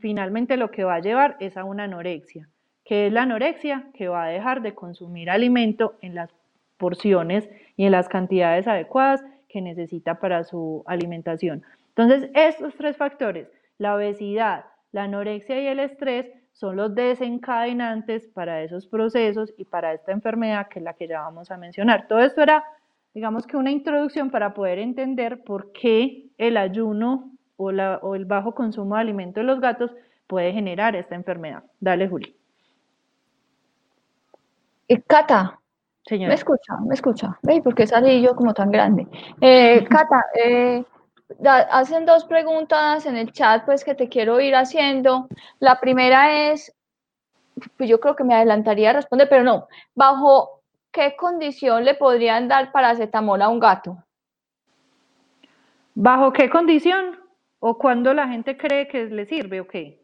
[0.00, 2.48] finalmente lo que va a llevar es a una anorexia.
[2.86, 3.90] ¿Qué es la anorexia?
[3.92, 6.30] Que va a dejar de consumir alimento en las
[6.78, 11.62] porciones y en las cantidades adecuadas que necesita para su alimentación.
[11.88, 13.46] Entonces, estos tres factores,
[13.76, 19.92] la obesidad, la anorexia y el estrés, son los desencadenantes para esos procesos y para
[19.92, 22.06] esta enfermedad que es la que ya vamos a mencionar.
[22.08, 22.64] Todo esto era,
[23.14, 28.96] digamos que una introducción para poder entender por qué el ayuno o, el bajo consumo
[28.96, 29.94] de alimento de los gatos
[30.26, 31.64] puede generar esta enfermedad.
[31.80, 32.34] Dale, Juli.
[34.88, 35.58] Eh, Cata,
[36.04, 36.28] Señora.
[36.28, 37.38] me escucha, me escucha.
[37.62, 39.06] ¿Por qué salí yo como tan grande?
[39.40, 40.84] Eh, Cata, eh,
[41.70, 45.28] hacen dos preguntas en el chat, pues que te quiero ir haciendo.
[45.58, 46.74] La primera es,
[47.76, 52.48] pues yo creo que me adelantaría a responder, pero no, ¿bajo qué condición le podrían
[52.48, 54.04] dar paracetamol a un gato?
[55.94, 57.18] ¿Bajo qué condición?
[57.60, 60.00] ¿O cuando la gente cree que le sirve o qué?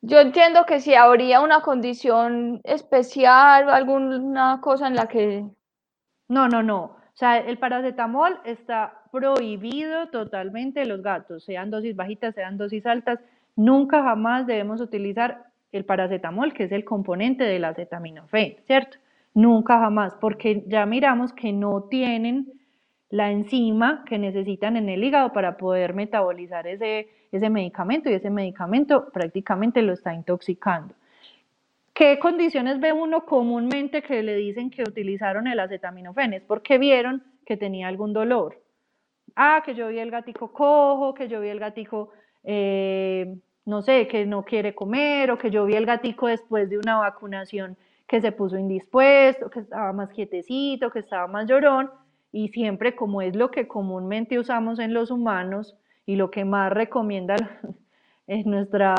[0.00, 5.44] Yo entiendo que si habría una condición especial o alguna cosa en la que...
[6.28, 6.82] No, no, no.
[6.82, 13.20] O sea, el paracetamol está prohibido totalmente los gatos, sean dosis bajitas, sean dosis altas.
[13.56, 18.98] Nunca jamás debemos utilizar el paracetamol, que es el componente del acetaminofén, ¿cierto?
[19.34, 22.52] Nunca jamás, porque ya miramos que no tienen
[23.10, 28.30] la enzima que necesitan en el hígado para poder metabolizar ese, ese medicamento y ese
[28.30, 30.94] medicamento prácticamente lo está intoxicando.
[31.94, 36.32] ¿Qué condiciones ve uno comúnmente que le dicen que utilizaron el acetaminofén?
[36.32, 38.62] Es porque vieron que tenía algún dolor.
[39.36, 42.10] Ah, que yo vi el gatico cojo, que yo vi el gatico,
[42.44, 46.78] eh, no sé, que no quiere comer, o que yo vi el gatico después de
[46.78, 51.90] una vacunación que se puso indispuesto, que estaba más quietecito, que estaba más llorón,
[52.32, 56.72] y siempre como es lo que comúnmente usamos en los humanos y lo que más
[56.72, 57.36] recomienda
[58.26, 58.94] en nuestro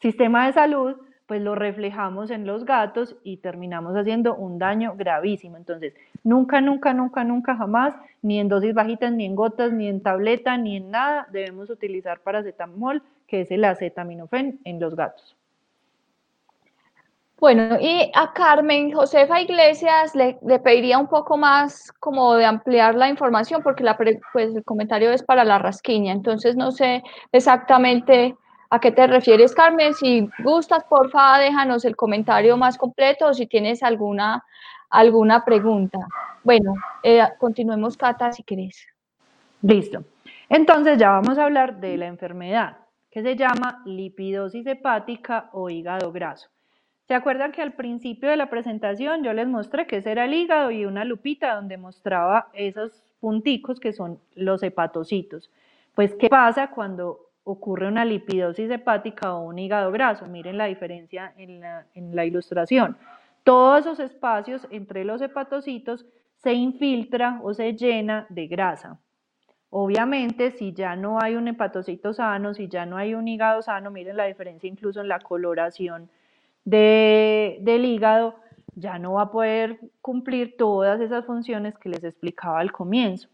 [0.00, 5.56] sistema de salud, pues lo reflejamos en los gatos y terminamos haciendo un daño gravísimo.
[5.56, 5.94] Entonces,
[6.24, 10.56] nunca, nunca, nunca, nunca, jamás, ni en dosis bajitas, ni en gotas, ni en tableta,
[10.56, 15.36] ni en nada, debemos utilizar paracetamol, que es el acetaminofén en los gatos.
[17.40, 23.08] Bueno, y a Carmen Josefa Iglesias le, pediría un poco más como de ampliar la
[23.08, 28.34] información, porque la, pues, el comentario es para la rasquiña, entonces no sé exactamente
[28.70, 29.94] ¿A qué te refieres, Carmen?
[29.94, 34.44] Si gustas, porfa, déjanos el comentario más completo o si tienes alguna,
[34.90, 35.98] alguna pregunta.
[36.44, 38.86] Bueno, eh, continuemos, Cata, si querés.
[39.62, 40.04] Listo.
[40.48, 42.78] Entonces ya vamos a hablar de la enfermedad
[43.10, 46.48] que se llama lipidosis hepática o hígado graso.
[47.06, 50.34] ¿Se acuerdan que al principio de la presentación yo les mostré que ese era el
[50.34, 55.50] hígado y una lupita donde mostraba esos punticos que son los hepatocitos?
[55.94, 60.26] Pues, ¿qué pasa cuando ocurre una lipidosis hepática o un hígado graso.
[60.26, 61.60] Miren la diferencia en
[62.14, 62.98] la, ilustración.
[63.48, 66.04] Todos esos espacios entre los hepatocitos
[66.36, 69.00] se infiltra o se llena de grasa.
[69.70, 73.90] Obviamente, si ya no hay un hepatocito sano, si ya no hay un hígado sano,
[73.90, 76.10] miren la diferencia incluso en la coloración
[76.66, 78.34] del hígado,
[78.74, 83.30] ya no va a poder cumplir todas esas funciones que les explicaba al comienzo.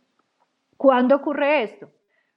[0.77, 1.91] ¿Cuándo ocurre esto?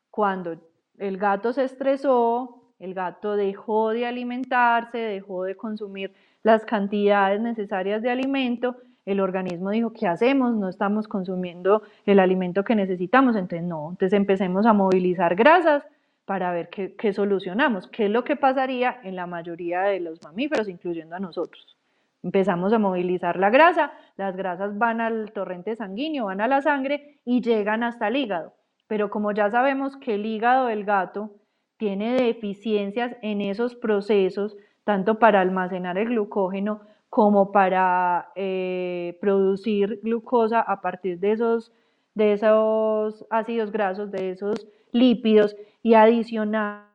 [0.10, 0.60] Cuando
[0.98, 6.14] el gato se estresó, el gato dejó de alimentarse, dejó de consumir
[6.44, 10.54] las cantidades necesarias de alimento, el organismo dijo, ¿qué hacemos?
[10.56, 15.84] No estamos consumiendo el alimento que necesitamos, entonces no, entonces empecemos a movilizar grasas
[16.26, 20.22] para ver qué, qué solucionamos, qué es lo que pasaría en la mayoría de los
[20.24, 21.78] mamíferos, incluyendo a nosotros.
[22.22, 27.20] Empezamos a movilizar la grasa, las grasas van al torrente sanguíneo, van a la sangre
[27.24, 28.54] y llegan hasta el hígado.
[28.88, 31.32] Pero como ya sabemos que el hígado del gato
[31.78, 40.62] tiene deficiencias en esos procesos, tanto para almacenar el glucógeno como para eh, producir glucosa
[40.62, 41.72] a partir de esos,
[42.16, 46.88] de esos ácidos grasos, de esos lípidos y adicionado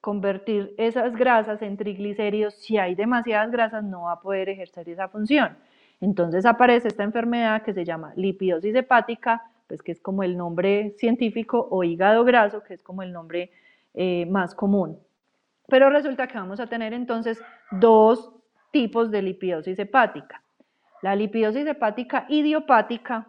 [0.00, 5.08] convertir esas grasas en triglicéridos, si hay demasiadas grasas no va a poder ejercer esa
[5.08, 5.56] función.
[6.00, 10.94] Entonces aparece esta enfermedad que se llama lipidosis hepática, pues que es como el nombre
[10.98, 13.52] científico, o hígado graso, que es como el nombre
[13.94, 14.98] eh, más común.
[15.68, 18.32] Pero resulta que vamos a tener entonces dos
[18.72, 20.42] tipos de lipidosis hepática.
[21.02, 23.28] La lipidosis hepática idiopática,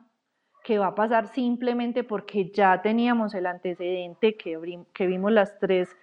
[0.64, 5.96] que va a pasar simplemente porque ya teníamos el antecedente que, que vimos las tres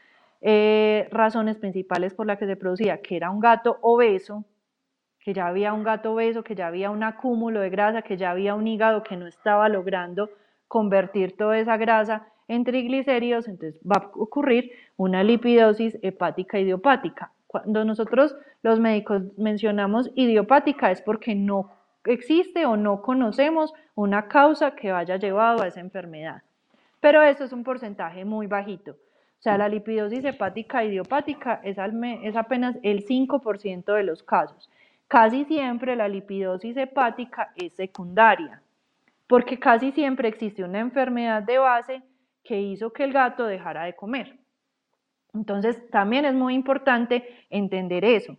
[0.42, 4.44] eh, razones principales por las que se producía, que era un gato obeso,
[5.26, 8.30] que ya había un gato obeso, que ya había un acúmulo de grasa, que ya
[8.30, 10.30] había un hígado que no estaba logrando
[10.68, 17.32] convertir toda esa grasa en triglicéridos, entonces va a ocurrir una lipidosis hepática idiopática.
[17.48, 21.72] Cuando nosotros los médicos mencionamos idiopática es porque no
[22.04, 26.42] existe o no conocemos una causa que haya llevado a esa enfermedad.
[27.00, 28.92] Pero eso es un porcentaje muy bajito.
[28.92, 31.78] O sea, la lipidosis hepática idiopática es,
[32.22, 34.70] es apenas el 5% de los casos.
[35.08, 38.60] Casi siempre la lipidosis hepática es secundaria,
[39.28, 42.02] porque casi siempre existe una enfermedad de base
[42.42, 44.36] que hizo que el gato dejara de comer.
[45.32, 48.36] Entonces, también es muy importante entender eso,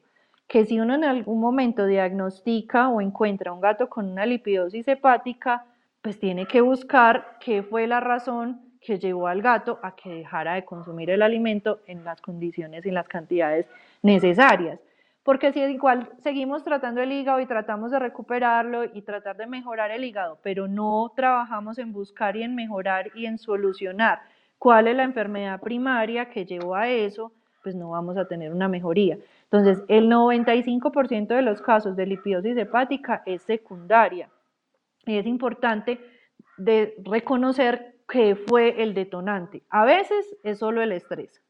[0.48, 5.66] que si uno en algún momento diagnostica o encuentra un gato con una lipidosis hepática,
[6.02, 10.56] pues tiene que buscar qué fue la razón que llevó al gato a que dejara
[10.56, 13.68] de consumir el alimento en las condiciones y las cantidades
[14.02, 14.80] necesarias.
[15.28, 19.92] Porque si igual seguimos tratando el hígado y tratamos de recuperarlo y tratar de mejorar
[19.92, 24.22] el hígado, pero no trabajamos en buscar y en mejorar y en solucionar
[24.58, 28.70] cuál es la enfermedad primaria que llevó a eso, pues no vamos a tener una
[28.70, 29.18] mejoría.
[29.52, 34.30] Entonces, el 95% de los casos de lipidosis hepática es secundaria.
[35.06, 36.00] Y es importante
[37.04, 39.62] reconocer que fue el detonante.
[39.70, 41.42] A veces es solo el estrés.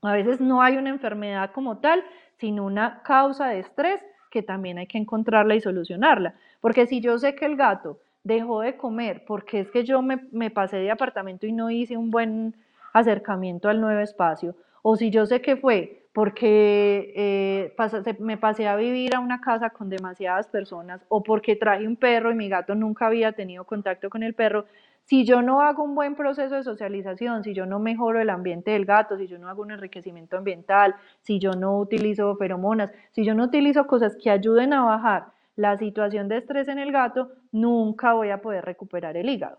[0.00, 2.04] A veces no hay una enfermedad como tal,
[2.38, 6.34] sino una causa de estrés que también hay que encontrarla y solucionarla.
[6.60, 10.26] Porque si yo sé que el gato dejó de comer porque es que yo me,
[10.32, 12.54] me pasé de apartamento y no hice un buen
[12.92, 17.74] acercamiento al nuevo espacio, o si yo sé que fue porque eh,
[18.18, 22.32] me pasé a vivir a una casa con demasiadas personas, o porque traje un perro
[22.32, 24.64] y mi gato nunca había tenido contacto con el perro,
[25.08, 28.72] si yo no hago un buen proceso de socialización, si yo no mejoro el ambiente
[28.72, 33.24] del gato, si yo no hago un enriquecimiento ambiental, si yo no utilizo feromonas, si
[33.24, 37.30] yo no utilizo cosas que ayuden a bajar la situación de estrés en el gato,
[37.52, 39.56] nunca voy a poder recuperar el hígado.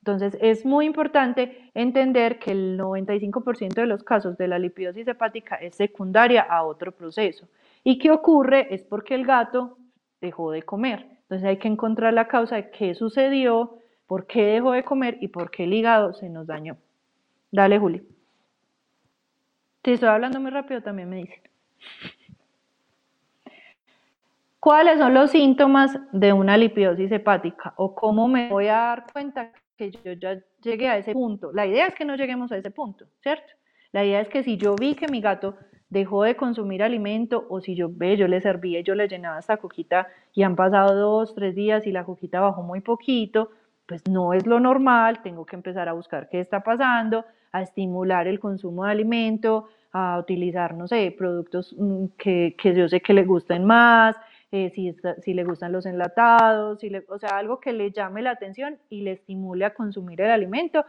[0.00, 5.54] Entonces es muy importante entender que el 95% de los casos de la lipidosis hepática
[5.54, 7.46] es secundaria a otro proceso.
[7.84, 9.78] Y qué ocurre es porque el gato
[10.20, 11.06] dejó de comer.
[11.20, 13.78] Entonces hay que encontrar la causa de qué sucedió,
[14.12, 16.76] por qué dejó de comer y por qué el hígado se nos dañó.
[17.50, 18.02] Dale, Juli.
[19.82, 21.40] Si estoy hablando muy rápido, también me dicen.
[24.60, 27.72] ¿Cuáles son los síntomas de una lipidosis hepática?
[27.76, 31.50] ¿O cómo me voy a dar cuenta que yo ya llegué a ese punto?
[31.50, 33.50] La idea es que no lleguemos a ese punto, ¿cierto?
[33.92, 35.56] La idea es que si yo vi que mi gato
[35.88, 39.56] dejó de consumir alimento o si yo ve, yo le servía yo le llenaba esta
[39.56, 43.52] coquita y han pasado dos, tres días y la coquita bajó muy poquito,
[43.92, 48.26] pues no es lo normal, tengo que empezar a buscar qué está pasando, a estimular
[48.26, 53.24] el consumo de alimento, a utilizar, no sé, productos mm, que, yo sé que le
[53.24, 54.16] gusten más,
[54.50, 58.22] eh, si, si, le gustan los enlatados, si le, o sea, algo que le llame
[58.22, 60.86] la atención y le estimule a consumir el alimento,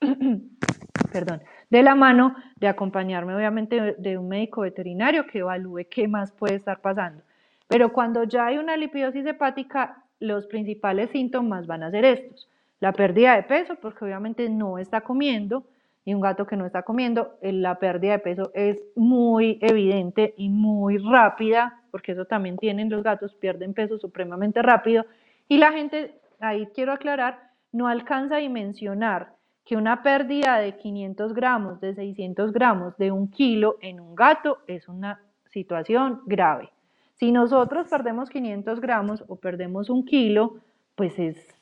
[1.10, 6.32] perdón, de la mano de acompañarme obviamente de un médico veterinario que evalúe qué más
[6.32, 7.22] puede estar pasando.
[7.66, 12.48] Pero cuando ya hay una lipidosis hepática, los principales síntomas van a ser estos.
[12.80, 15.64] La pérdida de peso, porque obviamente no está comiendo,
[16.04, 20.34] y un gato que no está comiendo, eh, la pérdida de peso es muy evidente
[20.36, 25.04] y muy rápida, porque eso también tienen los gatos, pierden peso supremamente rápido.
[25.48, 29.32] Y la gente, ahí quiero aclarar, no alcanza a dimensionar
[29.64, 34.58] que una pérdida de 500 gramos, de 600 gramos, de un kilo en un gato
[34.68, 36.70] es una situación grave.
[37.18, 40.58] Si nosotros perdemos 500 gramos o perdemos un kilo,
[40.94, 41.56] pues es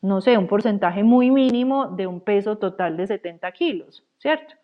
[0.00, 4.54] no sé, un porcentaje muy mínimo de un peso total de 70 kilos, ¿cierto?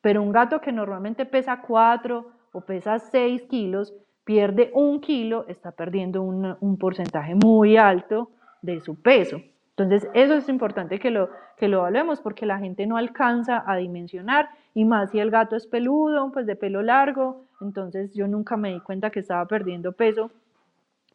[0.00, 3.92] Pero un gato que normalmente pesa 4 o pesa 6 kilos,
[4.24, 8.30] pierde un kilo, está perdiendo un, porcentaje muy alto
[8.62, 9.42] de su peso.
[9.76, 13.76] Entonces, eso es importante que lo, que lo evaluemos porque la gente no alcanza a
[13.76, 18.56] dimensionar y más si el gato es peludo, pues de pelo largo, entonces yo nunca
[18.56, 20.30] me di cuenta que estaba perdiendo peso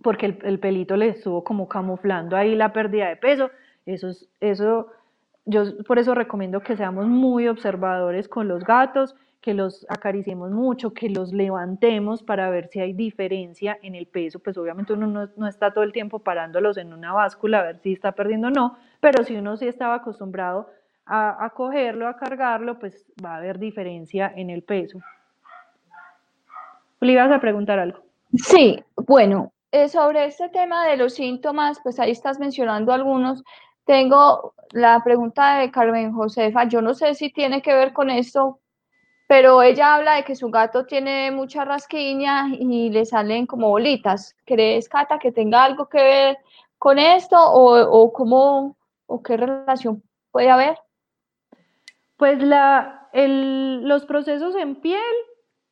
[0.02, 3.50] porque el, el pelito le estuvo como camuflando ahí la pérdida de peso.
[3.86, 4.88] Eso, eso,
[5.46, 10.92] yo por eso recomiendo que seamos muy observadores con los gatos, que los acariciemos mucho,
[10.92, 14.40] que los levantemos para ver si hay diferencia en el peso.
[14.40, 17.80] Pues obviamente uno no, no, está todo el tiempo parándolos en una báscula a ver
[17.84, 20.68] si está perdiendo o no, pero si uno sí estaba acostumbrado
[21.06, 24.98] a, a cogerlo, a cargarlo, pues va a haber diferencia en el peso.
[27.02, 28.00] ¿Le ibas a preguntar algo?
[28.34, 33.44] Sí, bueno, eh, sobre este tema de los síntomas, pues ahí estás mencionando algunos.
[33.86, 36.64] Tengo la pregunta de Carmen Josefa.
[36.64, 38.60] Yo no sé si tiene que ver con esto,
[39.28, 44.36] pero ella habla de que su gato tiene mucha rasquiña y le salen como bolitas.
[44.46, 46.38] ¿Crees, Cata, que tenga algo que ver
[46.78, 50.78] con esto o, o cómo o qué relación puede haber?
[52.18, 55.02] Pues la, el, los procesos en piel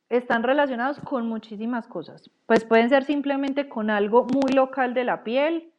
[0.08, 2.30] están relacionados con muchísimas cosas.
[2.46, 5.72] Pues pueden ser simplemente con algo muy local de la piel,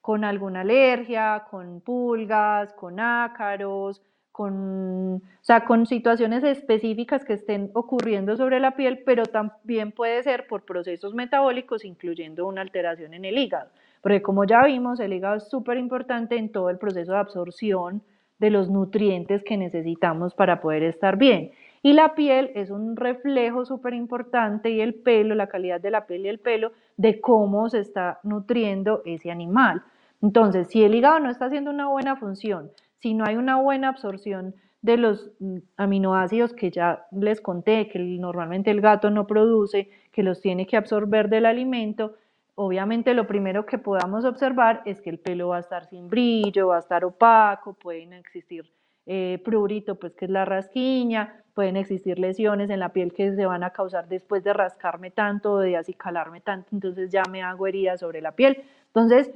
[0.00, 4.02] con alguna alergia, con pulgas, con ácaros,
[4.32, 10.22] con, o sea, con situaciones específicas que estén ocurriendo sobre la piel, pero también puede
[10.22, 13.70] ser por procesos metabólicos, incluyendo una alteración en el hígado.
[14.00, 18.02] Porque como ya vimos, el hígado es súper importante en todo el proceso de absorción
[18.38, 21.52] de los nutrientes que necesitamos para poder estar bien.
[21.82, 26.06] Y la piel es un reflejo súper importante y el pelo, la calidad de la
[26.06, 29.82] piel y el pelo, de cómo se está nutriendo ese animal.
[30.22, 32.70] Entonces, si el hígado no está haciendo una buena función,
[33.02, 37.98] si no hay una buena absorción de los mm, aminoácidos que ya les conté, que
[37.98, 42.14] normalmente el gato no produce, que los tiene que absorber del alimento,
[42.54, 46.68] obviamente lo primero que podamos observar es que el pelo va a estar sin brillo,
[46.68, 48.70] va a estar opaco, pueden existir
[49.06, 53.46] eh, prurito, pues que es la rasquiña, pueden existir lesiones en la piel que se
[53.46, 58.00] van a causar después de rascarme tanto de acicalarme tanto, entonces ya me hago heridas
[58.00, 58.62] sobre la piel.
[58.86, 59.32] Entonces,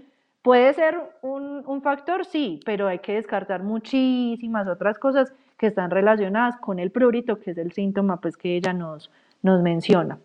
[0.47, 6.57] puede ser un, factor, sí, pero hay que descartar muchísimas otras cosas que están relacionadas
[6.61, 9.11] con el prurito, que es el síntoma pues que ella nos,
[9.42, 10.20] nos menciona.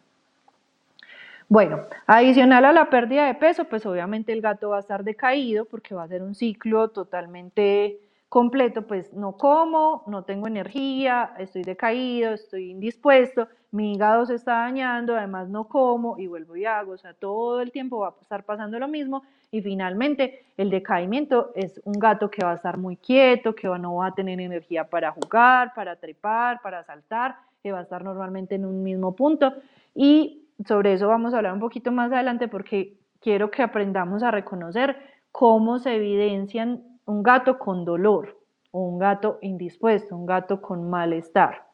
[1.49, 5.65] Bueno, adicional a la pérdida de peso, pues obviamente el gato va a estar decaído
[5.65, 7.97] porque va a ser un ciclo totalmente
[8.31, 14.53] completo, pues no como, no tengo energía, estoy decaído, estoy indispuesto, mi hígado se está
[14.59, 18.21] dañando, además no como y vuelvo y hago, o sea, todo el tiempo va a
[18.21, 22.77] estar pasando lo mismo y finalmente el decaimiento es un gato que va a estar
[22.77, 27.73] muy quieto, que no va a tener energía para jugar, para trepar, para saltar, que
[27.73, 29.51] va a estar normalmente en un mismo punto.
[29.93, 34.31] Y sobre eso vamos a hablar un poquito más adelante porque quiero que aprendamos a
[34.31, 34.95] reconocer
[35.33, 38.37] cómo se evidencian un gato con dolor,
[38.71, 41.67] un gato indispuesto, un gato con malestar.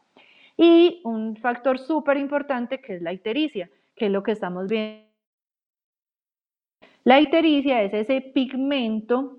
[0.57, 5.05] Y un factor súper importante que es la ictericia, que es lo que estamos viendo.
[7.03, 9.37] La ictericia es ese pigmento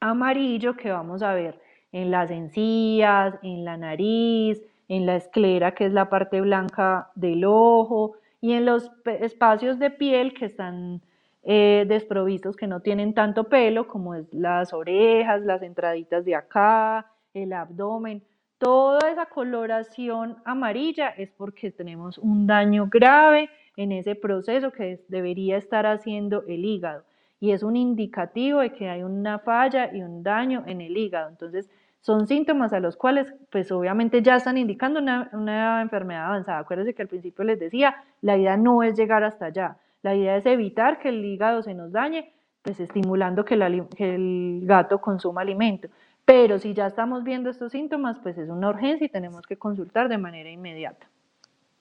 [0.00, 1.60] amarillo que vamos a ver
[1.92, 7.44] en las encías, en la nariz, en la esclera, que es la parte blanca del
[7.44, 11.00] ojo, y en los espacios de piel que están
[11.48, 17.06] eh, desprovistos que no tienen tanto pelo, como es las orejas, las entraditas de acá,
[17.34, 18.24] el abdomen.
[18.58, 25.56] Toda esa coloración amarilla es porque tenemos un daño grave en ese proceso que debería
[25.56, 27.04] estar haciendo el hígado
[27.38, 31.28] y es un indicativo de que hay una falla y un daño en el hígado.
[31.28, 31.70] Entonces,
[32.00, 36.58] son síntomas a los cuales, pues obviamente ya están indicando una, una enfermedad avanzada.
[36.58, 39.76] Acuérdense que al principio les decía, la idea no es llegar hasta allá.
[40.06, 42.32] La idea es evitar que el hígado se nos dañe,
[42.62, 45.88] pues estimulando que, el gato consuma alimento.
[46.24, 50.08] Pero si ya estamos viendo estos síntomas, pues es una urgencia y tenemos que consultar
[50.08, 51.08] de manera inmediata.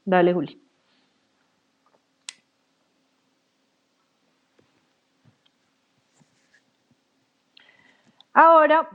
[0.05, 0.59] Dale, Juli.
[8.33, 8.89] Ahora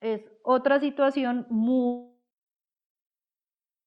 [0.00, 2.10] es otra situación muy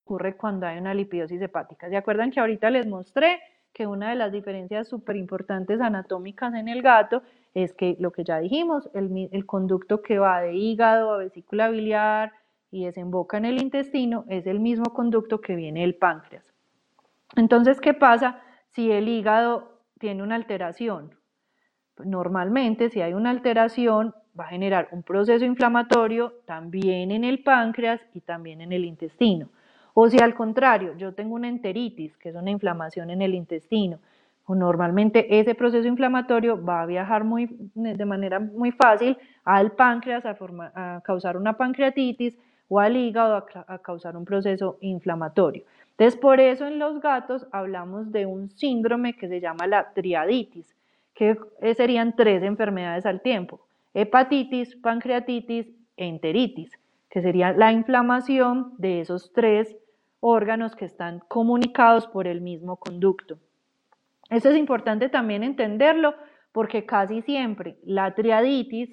[0.06, 1.90] ocurre cuando hay una lipidosis hepática.
[1.90, 3.42] ¿Se acuerdan que ahorita les mostré
[3.76, 7.24] que una de las diferencias súper importantes anatómicas en el gato
[7.54, 11.70] es que lo que ya dijimos, el, el, conducto que va de hígado a vesícula
[11.70, 12.32] biliar
[12.72, 16.54] y desemboca en el intestino es el mismo conducto que viene del páncreas.
[17.36, 21.14] Entonces, ¿qué pasa si el hígado tiene una alteración?
[21.98, 28.00] Normalmente, si hay una alteración, va a generar un proceso inflamatorio también en el páncreas
[28.14, 29.50] y también en el intestino.
[29.98, 34.00] O si al contrario, yo tengo una enteritis, que es una inflamación en el intestino,
[34.54, 41.38] normalmente ese proceso inflamatorio va a viajar de manera muy fácil al páncreas a, causar
[41.38, 42.38] una pancreatitis
[42.68, 43.38] o al hígado
[43.68, 45.64] a, causar un proceso inflamatorio.
[45.92, 50.76] Entonces, por eso en los gatos hablamos de un síndrome que se llama la triaditis,
[51.14, 51.38] que
[51.74, 53.62] serían tres enfermedades al tiempo,
[53.94, 56.78] hepatitis, pancreatitis, enteritis,
[57.10, 59.78] que sería la inflamación de esos tres
[60.20, 63.38] órganos que están comunicados por el mismo conducto.
[64.30, 66.16] Eso es importante también entenderlo
[66.52, 68.90] porque casi siempre la triaditis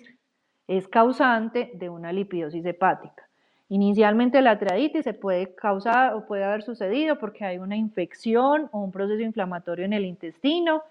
[0.69, 3.29] es causante de una lipidosis hepática.
[3.69, 8.81] Inicialmente la triaditis se puede causar o puede haber sucedido porque hay una infección o
[8.81, 10.83] un proceso inflamatorio en el intestino.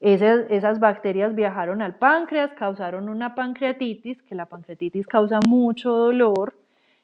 [0.00, 6.54] Esas, esas, bacterias viajaron al páncreas, causaron una pancreatitis, que la pancreatitis causa mucho dolor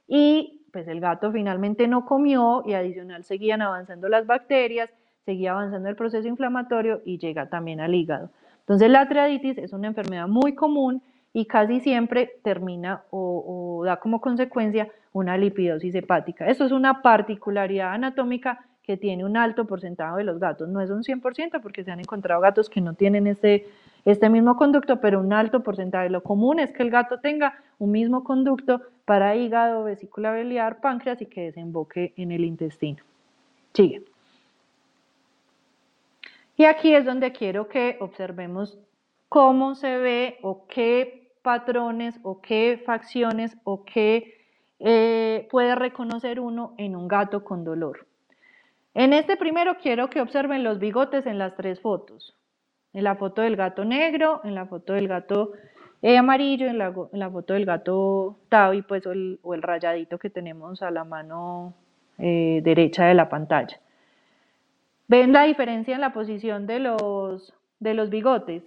[0.07, 4.91] y pues el gato finalmente no comió y adicional seguían avanzando las bacterias,
[5.25, 8.31] seguía avanzando el proceso inflamatorio y llega también al hígado.
[8.61, 11.03] Entonces la triaditis es una enfermedad muy común
[11.33, 16.47] y casi siempre termina o, da como consecuencia una lipidosis hepática.
[16.47, 20.69] Eso es una particularidad anatómica que tiene un alto porcentaje de los gatos.
[20.69, 23.67] No es un 100% porque se han encontrado gatos que no tienen este,
[24.05, 26.11] este mismo conducto, pero un alto porcentaje.
[26.11, 31.21] Lo común es que el gato tenga un mismo conducto para hígado, vesícula biliar, páncreas
[31.21, 33.03] y que desemboque en el intestino.
[33.75, 34.05] Sigue.
[36.57, 38.79] Y aquí es donde quiero que observemos
[39.29, 44.35] cómo se ve o qué patrones o qué facciones o qué
[44.79, 48.07] eh, puede reconocer uno en un gato con dolor.
[48.95, 52.37] En este primero quiero que observen los bigotes en las tres fotos.
[52.93, 55.53] En la foto del gato negro, en la foto del gato
[56.03, 60.91] eh, amarillo, en la, foto del gato tabi, pues, o el, rayadito que tenemos a
[60.91, 61.75] la mano
[62.19, 63.79] eh, derecha de la pantalla.
[65.09, 68.63] ¿Ven la diferencia en la posición de los, de los bigotes?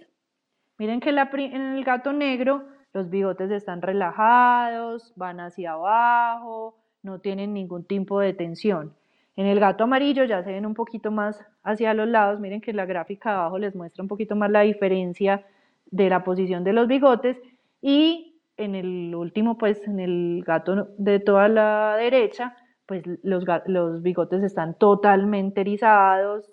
[0.78, 7.52] Miren que en el gato negro los bigotes están relajados, van hacia abajo, no tienen
[7.52, 8.94] ningún tipo de tensión.
[9.36, 12.40] En el gato amarillo ya se ven un poquito más hacia los lados.
[12.40, 15.44] Miren que la gráfica de abajo les muestra un poquito más la diferencia
[15.86, 17.36] de la posición de los bigotes.
[17.80, 22.56] Y en el último, pues en el gato de toda la derecha,
[22.86, 26.50] pues los, los bigotes están totalmente erizados,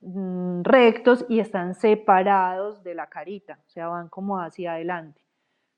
[0.00, 5.22] mm, rectos y están separados de la carita, o sea, van como hacia adelante.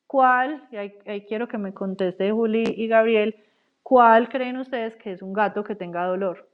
[0.06, 3.36] ¿Cuál, y ahí, quiero que me conteste Juli y Gabriel,
[3.84, 6.48] cuál creen ustedes que es un gato que tenga dolor?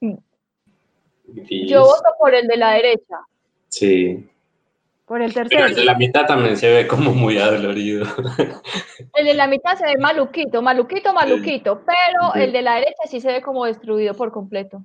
[0.00, 3.16] Yo voto por el de la derecha.
[3.68, 4.28] Sí.
[5.06, 5.62] Por el tercero.
[5.62, 8.06] Pero el de la mitad también se ve como muy adolorido.
[9.14, 13.20] El de la mitad se ve maluquito, maluquito, maluquito, pero el de la derecha sí
[13.20, 14.84] se ve como destruido por completo.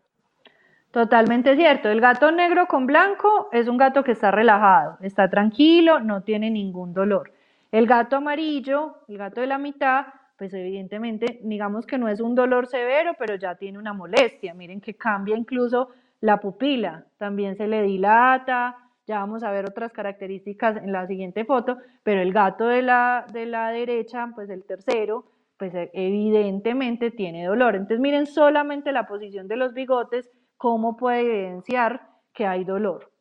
[0.91, 1.89] Totalmente cierto.
[1.89, 6.51] El gato negro con blanco es un gato que está relajado, está tranquilo, no tiene
[6.51, 7.32] ningún dolor.
[7.73, 10.05] El gato amarillo, el gato de la mitad,
[10.37, 14.53] pues evidentemente, digamos que no es un dolor severo, pero ya tiene una molestia.
[14.53, 15.89] Miren que cambia incluso
[16.21, 21.45] la pupila, también se le dilata, ya vamos a ver otras características en la siguiente
[21.45, 25.25] foto, pero el gato de la, de la derecha, pues el tercero,
[25.57, 27.73] pues evidentemente tiene dolor.
[27.73, 33.11] Entonces miren solamente la posición de los bigotes ¿cómo puede evidenciar que hay dolor?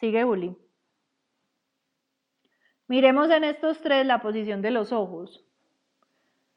[0.00, 0.56] Sigue Uli.
[2.90, 5.44] Miremos en estos tres la posición de los ojos.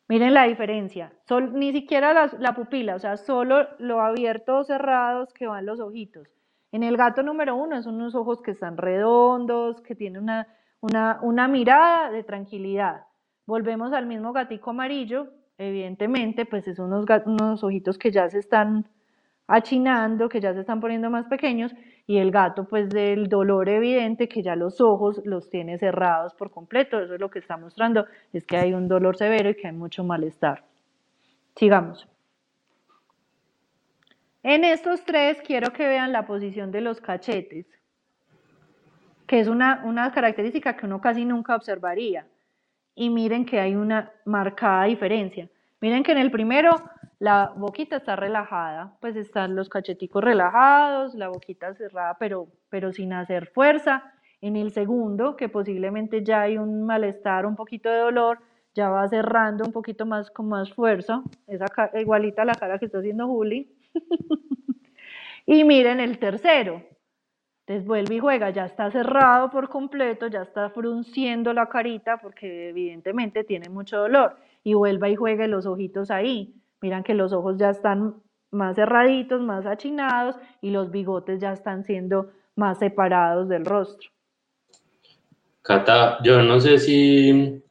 [0.08, 1.14] Miren la diferencia.
[1.52, 6.28] ni siquiera la, pupila, o sea, solo lo abierto o cerrados que van los ojitos.
[6.72, 11.48] En el gato número uno son unos ojos que están redondos, que tienen una, una
[11.48, 13.06] mirada de tranquilidad.
[13.46, 15.28] Volvemos al mismo gatico amarillo,
[15.60, 18.90] evidentemente, pues es unos, unos ojitos que ya se están
[19.48, 21.74] achinando, que ya se están poniendo más pequeños,
[22.06, 26.52] y el gato pues del dolor evidente que ya los ojos los tiene cerrados por
[26.52, 29.68] completo, eso es lo que está mostrando, es que hay un dolor severo y que
[29.68, 30.64] hay mucho malestar.
[31.56, 32.08] Sigamos.
[34.42, 37.66] En estos tres quiero que vean la posición de los cachetes,
[39.26, 42.28] que es una, una característica que uno casi nunca observaría.
[42.96, 45.50] Y miren que hay una marcada diferencia.
[45.80, 46.72] Miren que en el primero
[47.20, 53.14] la boquita está relajada, pues están los cacheticos relajados, la boquita cerrada, pero, pero sin
[53.14, 54.12] hacer fuerza.
[54.42, 58.40] En el segundo, que posiblemente ya hay un malestar, un poquito de dolor,
[58.74, 61.24] ya va cerrando un poquito más con más fuerza.
[61.48, 63.72] Esa igualita la cara que está haciendo Juli.
[65.46, 66.82] y miren el tercero.
[67.66, 73.46] Entonces y juega, ya está cerrado por completo, ya está frunciendo la carita porque evidentemente
[73.46, 74.36] tiene mucho dolor.
[74.64, 76.54] Y vuelve y juega los ojitos ahí.
[76.84, 78.16] Miran que los ojos ya están
[78.52, 84.10] más cerraditos, más achinados y los bigotes ya están siendo más separados del rostro.
[85.62, 87.64] Cata, yo no sé si,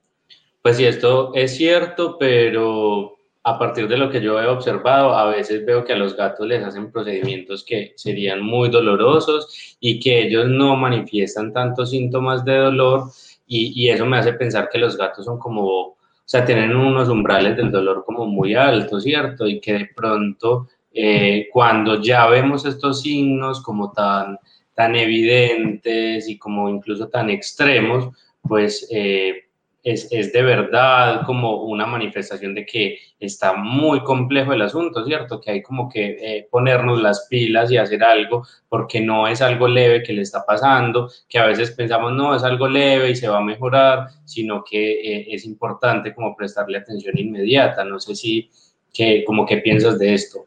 [0.63, 5.29] pues si esto es cierto, pero a partir de lo que yo he observado, a
[5.29, 10.23] veces veo que a los gatos les hacen procedimientos que serían muy dolorosos y que
[10.23, 13.11] ellos no manifiestan tantos síntomas de dolor
[13.47, 17.57] y, eso me hace pensar que los gatos son como, o sea, tienen unos umbrales
[17.57, 19.47] del dolor como muy altos, ¿cierto?
[19.47, 24.39] Y que de pronto eh, cuando ya vemos estos signos como tan,
[24.75, 28.09] tan evidentes y como incluso tan extremos,
[28.43, 28.89] pues...
[28.91, 29.49] Eh,
[29.83, 35.41] es, es, de verdad como una manifestación de que está muy complejo el asunto, ¿cierto?
[35.41, 39.67] Que hay como que eh, ponernos las pilas y hacer algo porque no es algo
[39.67, 43.29] leve que le está pasando, que a veces pensamos, no, es algo leve y se
[43.29, 47.85] va a mejorar, sino que eh, es importante como prestarle atención inmediata.
[47.85, 48.51] No sé si,
[48.95, 50.47] que, como que piensas de esto.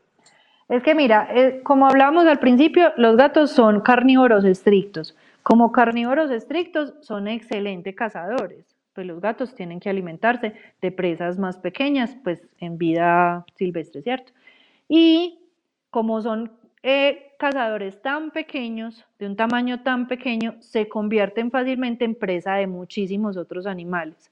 [0.70, 5.16] Es que mira, eh, como hablábamos al principio, los gatos son carnívoros estrictos.
[5.44, 11.60] Como carnívoros estrictos son excelentes cazadores pues los gatos tienen que alimentarse de presas más
[11.60, 14.32] pequeñas, pues en vida silvestre, ¿cierto?
[14.88, 15.40] Y
[15.92, 22.16] como son eh, cazadores tan pequeños, de un tamaño tan pequeño, se convierten fácilmente en
[22.16, 24.32] presa de muchísimos otros animales.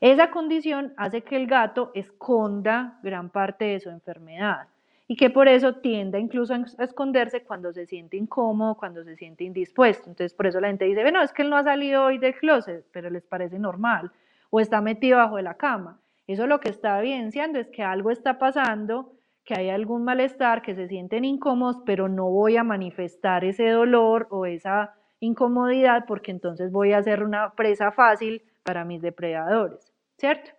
[0.00, 4.66] Esa condición hace que el gato esconda gran parte de su enfermedad
[5.10, 9.42] y que por eso tiende incluso a esconderse cuando se siente incómodo, cuando se siente
[9.42, 10.08] indispuesto.
[10.08, 12.36] Entonces, por eso la gente dice, bueno, es que él no ha salido hoy del
[12.36, 14.12] closet, pero les parece normal,
[14.50, 15.98] o está metido bajo de la cama.
[16.28, 20.76] Eso lo que está evidenciando es que algo está pasando, que hay algún malestar, que
[20.76, 26.70] se sienten incómodos, pero no voy a manifestar ese dolor o esa incomodidad porque entonces
[26.70, 30.52] voy a ser una presa fácil para mis depredadores, ¿cierto?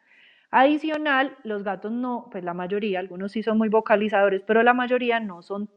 [0.51, 5.19] Adicional, los gatos no, pues la mayoría, algunos sí son muy vocalizadores, pero la mayoría
[5.21, 5.69] no son.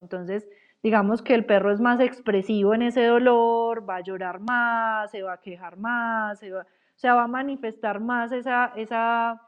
[0.00, 0.48] Entonces,
[0.82, 5.22] digamos que el perro es más expresivo en ese dolor, va a llorar más, se
[5.22, 9.42] va a quejar más, se va, o sea, va a manifestar más esa, esa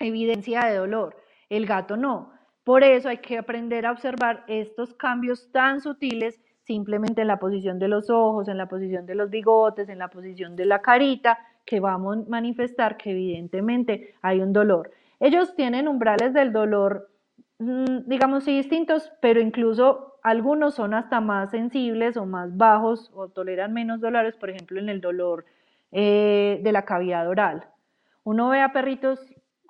[0.00, 1.16] evidencia de dolor.
[1.50, 2.32] El gato no.
[2.64, 7.78] Por eso hay que aprender a observar estos cambios tan sutiles simplemente en la posición
[7.78, 11.38] de los ojos, en la posición de los bigotes, en la posición de la carita,
[11.64, 14.90] que va a manifestar que evidentemente hay un dolor.
[15.20, 17.08] Ellos tienen umbrales del dolor,
[17.58, 23.28] mm, digamos, sí distintos, pero incluso algunos son hasta más sensibles o más bajos o
[23.28, 25.44] toleran menos dolores, por ejemplo, en el dolor
[25.90, 27.66] eh, de la cavidad oral.
[28.24, 29.20] Uno ve a perritos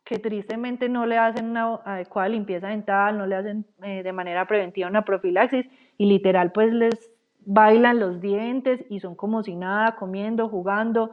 [0.05, 4.47] que tristemente no le hacen una adecuada limpieza dental, no le hacen eh, de manera
[4.47, 5.67] preventiva una profilaxis
[5.97, 7.13] y literal pues les
[7.45, 11.13] bailan los dientes y son como si nada, comiendo, jugando,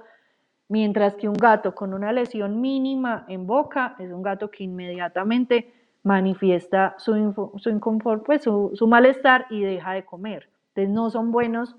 [0.70, 5.74] mientras que un gato con una lesión mínima en boca es un gato que inmediatamente
[6.04, 10.50] manifiesta su, su inconfort, pues su, malestar y deja de comer.
[10.70, 11.76] Entonces no son buenos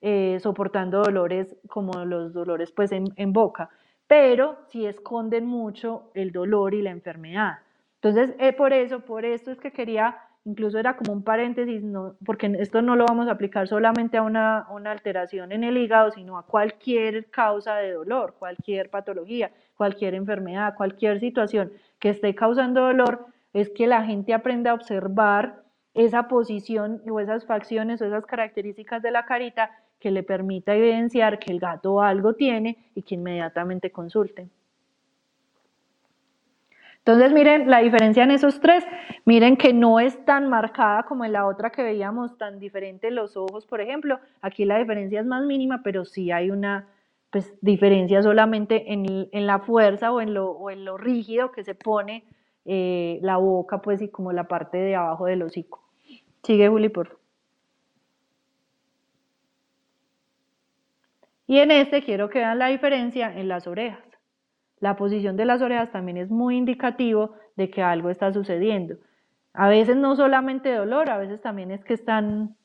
[0.00, 3.68] eh, soportando dolores como los dolores pues en, boca,
[4.06, 7.58] pero sí esconden mucho el dolor y la enfermedad.
[7.96, 10.16] Entonces, eh, por eso, por esto es que quería
[10.48, 14.22] incluso era como un paréntesis, no, porque esto no lo vamos a aplicar solamente a
[14.22, 20.14] una, una, alteración en el hígado, sino a cualquier causa de dolor, cualquier patología, cualquier
[20.14, 26.28] enfermedad, cualquier situación que esté causando dolor, es que la gente aprenda a observar esa
[26.28, 29.70] posición o esas facciones o esas características de la carita
[30.00, 34.48] que le permita evidenciar que el gato algo tiene y que inmediatamente consulte.
[37.08, 38.86] Entonces, miren la diferencia en esos tres.
[39.24, 43.34] Miren que no es tan marcada como en la otra que veíamos, tan diferente los
[43.34, 44.20] ojos, por ejemplo.
[44.42, 46.86] Aquí la diferencia es más mínima, pero sí hay una
[47.30, 52.24] pues, diferencia solamente en, la fuerza o en, lo, en lo rígido que se pone
[52.66, 55.82] eh, la boca, pues, y como la parte de abajo del hocico.
[56.42, 57.22] Sigue, Juli, por favor.
[61.46, 64.07] Y en este quiero que vean la diferencia en las orejas.
[64.80, 68.96] La posición de las orejas también es muy indicativo de que algo está sucediendo.
[69.52, 72.56] A veces no solamente dolor, a veces también es que están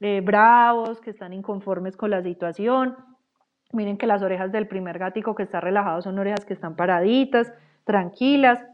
[0.00, 2.96] eh, bravos, que están inconformes con la situación.
[3.72, 7.52] Miren que las orejas del primer gático que está relajado son orejas que están paraditas,
[7.84, 8.64] tranquilas.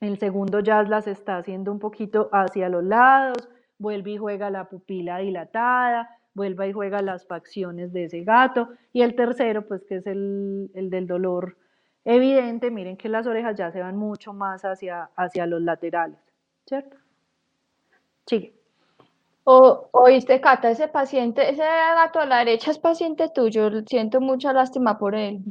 [0.00, 3.48] El segundo ya las está haciendo un poquito hacia los lados,
[3.78, 8.70] vuelve y juega la pupila dilatada, vuelve y juega las facciones de ese gato.
[8.92, 11.56] Y el tercero, pues que es el, el del dolor
[12.04, 16.18] evidente, miren que las orejas ya se van mucho más hacia, hacia los laterales,
[16.66, 16.96] ¿cierto?
[18.26, 18.54] Sigue.
[19.44, 24.52] O, oíste, Cata, ese paciente, ese gato a la derecha es paciente tuyo, siento mucha
[24.52, 25.42] lástima por él.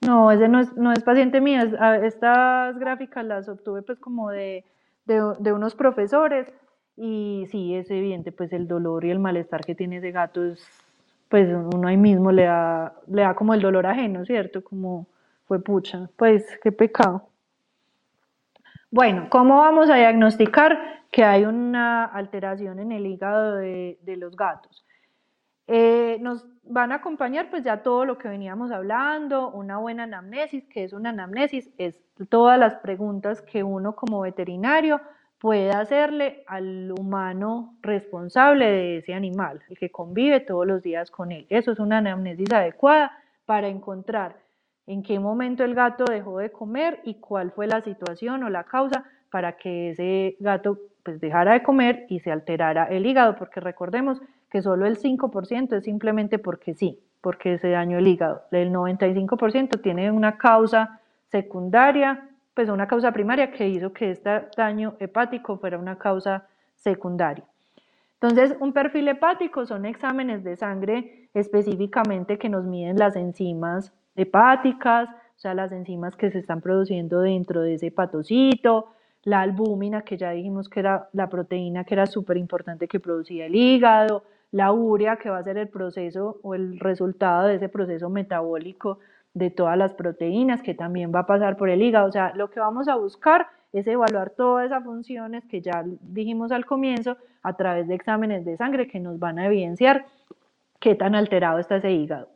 [0.00, 1.60] No, ese no es, no es paciente mío,
[2.02, 4.64] estas gráficas las obtuve pues como de,
[5.04, 6.52] de, unos profesores
[6.96, 10.66] y sí, es evidente pues el dolor y el malestar que tiene ese gato es,
[11.28, 14.62] pues uno ahí mismo le da, le da como el dolor ajeno, ¿cierto?
[14.64, 15.06] Como
[15.46, 17.28] fue pucha, pues qué pecado.
[18.90, 20.78] Bueno, ¿cómo vamos a diagnosticar
[21.10, 24.84] que hay una alteración en el hígado de, los gatos?
[25.66, 30.64] Eh, nos van a acompañar pues ya todo lo que veníamos hablando, una buena anamnesis,
[30.68, 35.00] que es una anamnesis, es todas las preguntas que uno como veterinario
[35.38, 41.32] puede hacerle al humano responsable de ese animal, el que convive todos los días con
[41.32, 41.46] él.
[41.50, 43.12] Eso es una anamnesis adecuada
[43.44, 44.45] para encontrar
[44.86, 48.64] en qué momento el gato dejó de comer y cuál fue la situación o la
[48.64, 53.60] causa para que ese gato pues dejara de comer y se alterara el hígado, porque
[53.60, 54.20] recordemos
[54.50, 58.42] que solo el 5% es simplemente porque sí, porque se dañó el hígado.
[58.50, 64.94] El 95% tiene una causa secundaria, pues una causa primaria que hizo que este daño
[64.98, 67.44] hepático fuera una causa secundaria.
[68.20, 75.08] Entonces, un perfil hepático son exámenes de sangre específicamente que nos miden las enzimas hepáticas,
[75.08, 78.86] o sea, las enzimas que se están produciendo dentro de ese hepatocito,
[79.22, 83.46] la albúmina, que ya dijimos que era la proteína que era súper importante que producía
[83.46, 87.68] el hígado, la urea, que va a ser el proceso o el resultado de ese
[87.68, 89.00] proceso metabólico
[89.34, 92.08] de todas las proteínas, que también va a pasar por el hígado.
[92.08, 96.52] O sea, lo que vamos a buscar es evaluar todas esas funciones que ya dijimos
[96.52, 100.06] al comienzo a través de exámenes de sangre que nos van a evidenciar
[100.80, 102.28] qué tan alterado está ese hígado.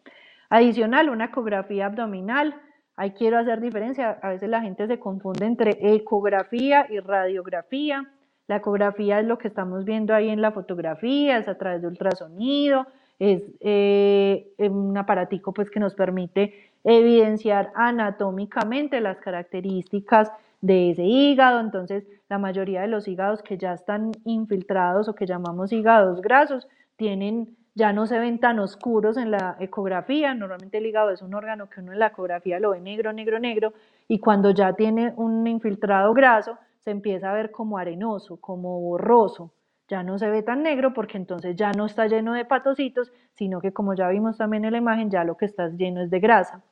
[0.51, 2.55] Adicional, una ecografía abdominal.
[2.97, 4.19] Ahí quiero hacer diferencia.
[4.21, 8.11] A veces la gente se confunde entre ecografía y radiografía.
[8.49, 11.87] La ecografía es lo que estamos viendo ahí en la fotografía, es a través de
[11.87, 12.85] ultrasonido,
[13.21, 20.33] es eh, un aparatico pues, que nos permite evidenciar anatómicamente las características
[20.63, 21.61] de ese hígado.
[21.61, 26.67] Entonces, la mayoría de los hígados que ya están infiltrados o que llamamos hígados grasos
[26.97, 30.35] tienen ya no se ven tan oscuros en la ecografía.
[30.35, 33.39] Normalmente el hígado es un órgano que uno en la ecografía lo ve negro, negro,
[33.39, 33.73] negro,
[34.07, 39.51] y cuando ya tiene un infiltrado graso, se empieza a ver como arenoso, como borroso.
[39.89, 43.63] Ya no se ve tan negro porque entonces ya no está lleno de patocitos, sino
[43.63, 46.21] que como ya vimos también en la imagen, ya lo que está lleno es de
[46.21, 46.63] grasa.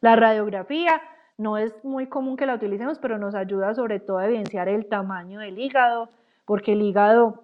[0.00, 1.02] La radiografía
[1.36, 4.86] no es muy común que la utilicemos, pero nos ayuda sobre todo a evidenciar el
[4.86, 6.10] tamaño del hígado,
[6.44, 7.42] porque el hígado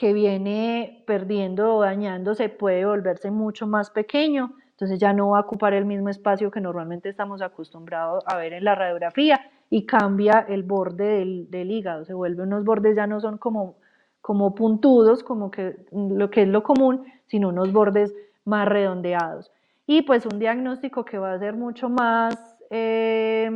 [0.00, 5.42] que viene perdiendo o dañándose puede volverse mucho más pequeño, entonces ya no va a
[5.42, 10.46] ocupar el mismo espacio que normalmente estamos acostumbrados a ver en la radiografía y cambia
[10.48, 13.76] el borde del, hígado, se vuelve unos bordes ya no son como,
[14.22, 18.14] como puntudos, como que lo que es lo común, sino unos bordes
[18.46, 19.52] más redondeados.
[19.86, 23.50] Y pues un diagnóstico que va a ser mucho más eh,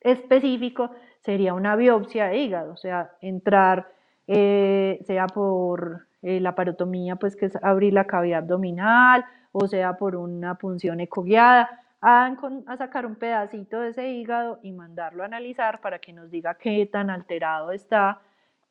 [0.00, 0.90] específico
[1.20, 7.36] sería una biopsia de hígado, o sea, entrar eh, sea por eh, la parotomía, pues
[7.36, 11.68] que es abrir la cavidad abdominal, o sea por una punción ecoguiada,
[12.00, 12.34] a,
[12.66, 16.54] a sacar un pedacito de ese hígado y mandarlo a analizar para que nos diga
[16.54, 18.20] qué tan alterado está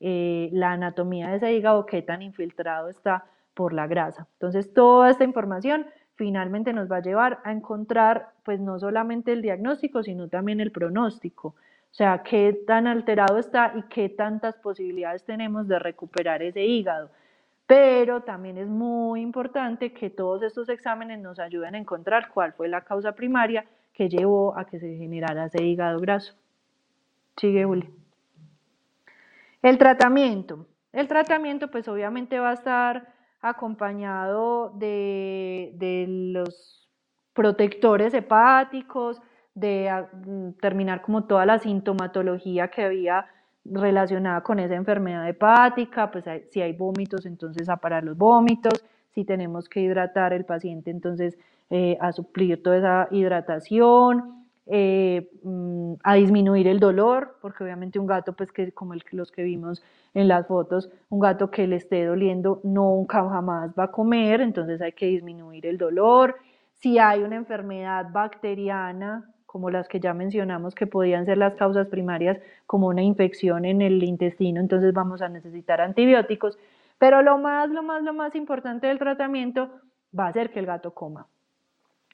[0.04, 4.28] eh, la anatomía de ese hígado, qué tan infiltrado está por la grasa.
[4.34, 5.86] Entonces, toda esta información
[6.16, 10.72] finalmente nos va a llevar a encontrar, pues no solamente el diagnóstico, sino también el
[10.72, 11.56] pronóstico.
[11.92, 17.10] O sea, qué tan alterado está y qué tantas posibilidades tenemos de recuperar ese hígado.
[17.68, 22.70] Pero también es muy importante que todos estos exámenes nos ayuden a encontrar cuál fue
[22.70, 26.34] la causa primaria que llevó a que se generara ese hígado graso.
[27.38, 27.90] Sigue, Uli.
[29.62, 30.66] El tratamiento.
[30.94, 36.90] El tratamiento, pues obviamente va a estar acompañado de, de los
[37.34, 39.22] protectores hepáticos,
[39.54, 43.26] de ah, mm, terminar como toda la sintomatología que había
[43.66, 48.84] relacionada con esa enfermedad hepática, pues si hay vómitos, entonces a parar los vómitos,
[49.14, 51.38] si tenemos que hidratar el paciente, entonces
[51.70, 58.08] eh, a suplir toda esa hidratación, eh, mm, a disminuir el dolor, porque obviamente un
[58.08, 59.84] gato, pues que como el, los que vimos
[60.14, 64.82] en las fotos, un gato que le esté doliendo nunca jamás va a comer, entonces
[64.82, 66.36] hay que disminuir el dolor.
[66.74, 71.88] Si hay una enfermedad bacteriana, como las que ya mencionamos que podían ser las causas
[71.88, 76.58] primarias, como una infección en el intestino, entonces vamos a necesitar antibióticos.
[76.98, 79.70] Pero lo más, lo más, lo más importante del tratamiento
[80.18, 81.28] va a ser que el gato coma.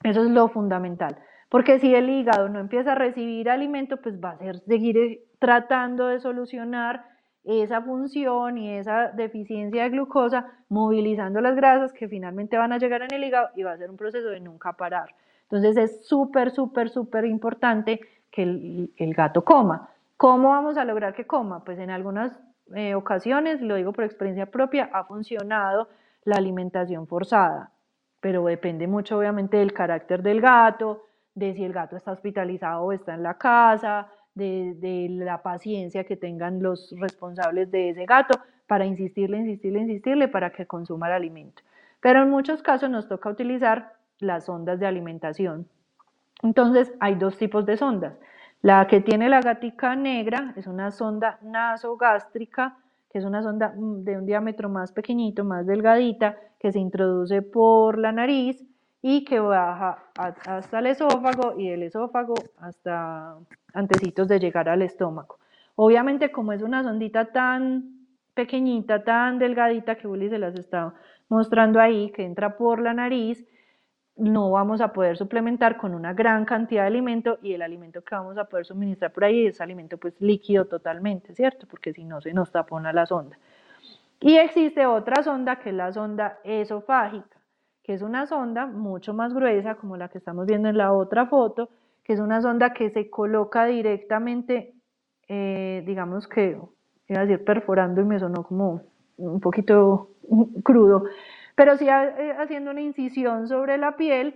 [0.01, 1.19] Eso es lo fundamental.
[1.47, 5.21] Porque si el hígado no empieza a recibir alimento, pues va a ser seguir eh,
[5.37, 7.05] tratando de solucionar
[7.43, 13.03] esa función y esa deficiencia de glucosa movilizando las grasas que finalmente van a llegar
[13.03, 15.13] en el hígado y va a ser un proceso de nunca parar.
[15.49, 19.89] Entonces es súper, súper, súper importante que el, gato coma.
[20.17, 21.63] ¿Cómo vamos a lograr que coma?
[21.63, 22.37] Pues en algunas
[22.75, 25.87] eh, ocasiones, lo digo por experiencia propia, ha funcionado
[26.25, 27.71] la alimentación forzada,
[28.19, 32.91] pero depende mucho obviamente del carácter del gato, de si el gato está hospitalizado o
[32.91, 38.85] está en la casa, de, la paciencia que tengan los responsables de ese gato para
[38.85, 41.63] insistirle, insistirle, insistirle para que consuma el alimento.
[42.01, 45.67] Pero en muchos casos nos toca utilizar las sondas de alimentación.
[46.43, 48.17] Entonces hay dos tipos de sondas.
[48.61, 52.77] La que tiene la gatica negra es una sonda nasogástrica,
[53.11, 57.41] que es una sonda mm, de un diámetro más pequeñito, más delgadita, que se introduce
[57.41, 58.63] por la nariz
[59.01, 63.35] y que baja hasta el esófago y del esófago hasta
[63.73, 65.37] antecitos de llegar al estómago.
[65.75, 70.93] Obviamente como es una sondita tan pequeñita, tan delgadita que Willy se las está
[71.29, 73.45] mostrando ahí, que entra por la nariz,
[74.17, 78.15] no vamos a poder suplementar con una gran cantidad de alimento y el alimento que
[78.15, 81.67] vamos a poder suministrar por ahí es alimento pues líquido totalmente, ¿cierto?
[81.69, 83.37] Porque si no se nos tapona la sonda.
[84.19, 87.37] Y existe otra sonda que es la sonda esofágica,
[87.83, 91.27] que es una sonda mucho más gruesa como la que estamos viendo en la otra
[91.27, 91.69] foto,
[92.03, 94.73] que es una sonda que se coloca directamente,
[95.27, 96.59] eh, digamos que,
[97.09, 98.81] iba a decir perforando y me sonó como
[99.17, 100.09] un poquito
[100.63, 101.05] crudo,
[101.57, 104.35] pero sí eh, haciendo una incisión sobre la piel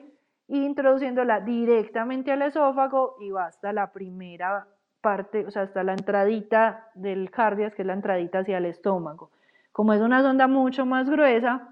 [0.50, 4.66] e introduciéndola directamente al esófago y va hasta la primera
[5.02, 9.30] parte, o sea, hasta la entradita del cardias, que es la entradita hacia el estómago.
[9.72, 11.70] Como es una sonda mucho más gruesa,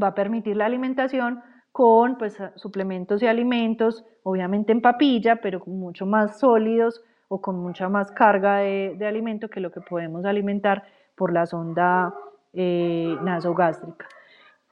[0.00, 6.04] va a permitir la alimentación con pues, suplementos y alimentos, obviamente en papilla, pero mucho
[6.04, 11.32] más sólidos o con mucha más carga de, alimento que lo que podemos alimentar por
[11.32, 12.12] la sonda
[12.52, 14.06] eh, nasogástrica.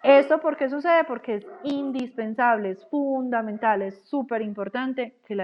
[0.02, 1.04] ¿Esto por qué sucede?
[1.04, 5.34] Porque es indispensable, es fundamental, es súper importante que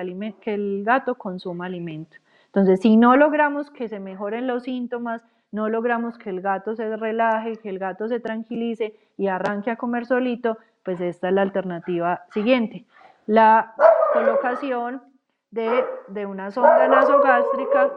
[0.40, 2.16] que el gato consuma alimento.
[2.46, 6.96] Entonces, si no logramos que se mejoren los síntomas, no logramos que el gato se
[6.96, 11.42] relaje, que el gato se tranquilice y arranque a comer solito, pues esta es la
[11.42, 12.84] alternativa siguiente.
[13.26, 13.74] La
[14.12, 15.02] colocación
[15.50, 17.90] de, una sonda nasogástrica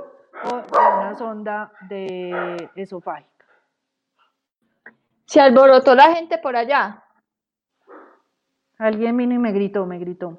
[0.46, 3.41] o de una sonda de esofágica.
[5.32, 7.06] Se alborotó la gente por allá.
[8.78, 10.38] Alguien vino y me gritó, me gritó.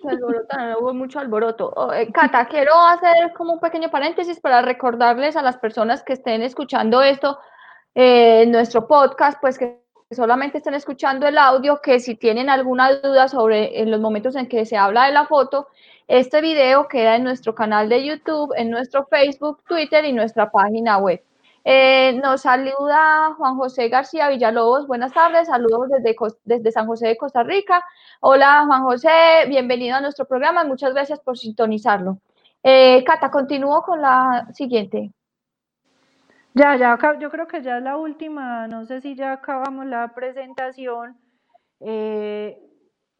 [0.00, 1.70] Se alborotaron, hubo mucho alboroto.
[1.76, 6.14] Oh, eh, Cata, quiero hacer como un pequeño paréntesis para recordarles a las personas que
[6.14, 7.40] estén escuchando esto,
[7.94, 13.28] eh, nuestro podcast, pues que solamente estén escuchando el audio, que si tienen alguna duda
[13.28, 15.68] sobre en los momentos en que se habla de la foto,
[16.08, 20.96] este video queda en nuestro canal de YouTube, en nuestro Facebook, Twitter y nuestra página
[20.96, 21.22] web.
[21.64, 24.88] Eh, nos saluda Juan José García Villalobos.
[24.88, 25.88] Buenas tardes, saludos
[26.44, 27.84] desde, San José de Costa Rica.
[28.20, 29.08] Hola Juan José,
[29.48, 30.64] bienvenido a nuestro programa.
[30.64, 32.18] Muchas gracias por sintonizarlo.
[32.64, 35.12] Eh, Cata, continúo con la siguiente.
[36.54, 40.12] Ya, ya, yo creo que ya es la última, no sé si ya acabamos la
[40.14, 41.16] presentación.
[41.80, 42.58] Eh,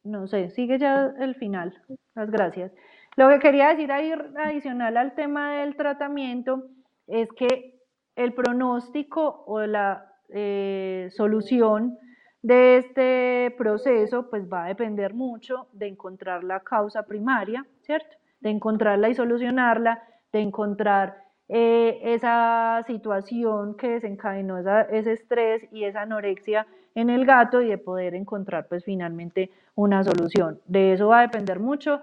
[0.03, 1.81] no sé, sigue ya el final.
[2.15, 2.73] Las gracias.
[3.17, 6.65] Lo que quería decir ahí adicional al tema del tratamiento
[7.07, 7.72] es que
[8.17, 11.99] el pronóstico o la eh, solución
[12.43, 18.17] de este proceso pues va a depender mucho de encontrar la causa primaria, ¿cierto?
[18.41, 20.03] De encontrarla y solucionarla,
[20.33, 24.59] de encontrar eh, esa situación que desencadenó
[24.91, 30.03] ese estrés y esa anorexia en el gato y de poder encontrar pues finalmente una
[30.03, 30.61] solución.
[30.67, 32.01] De eso va a depender mucho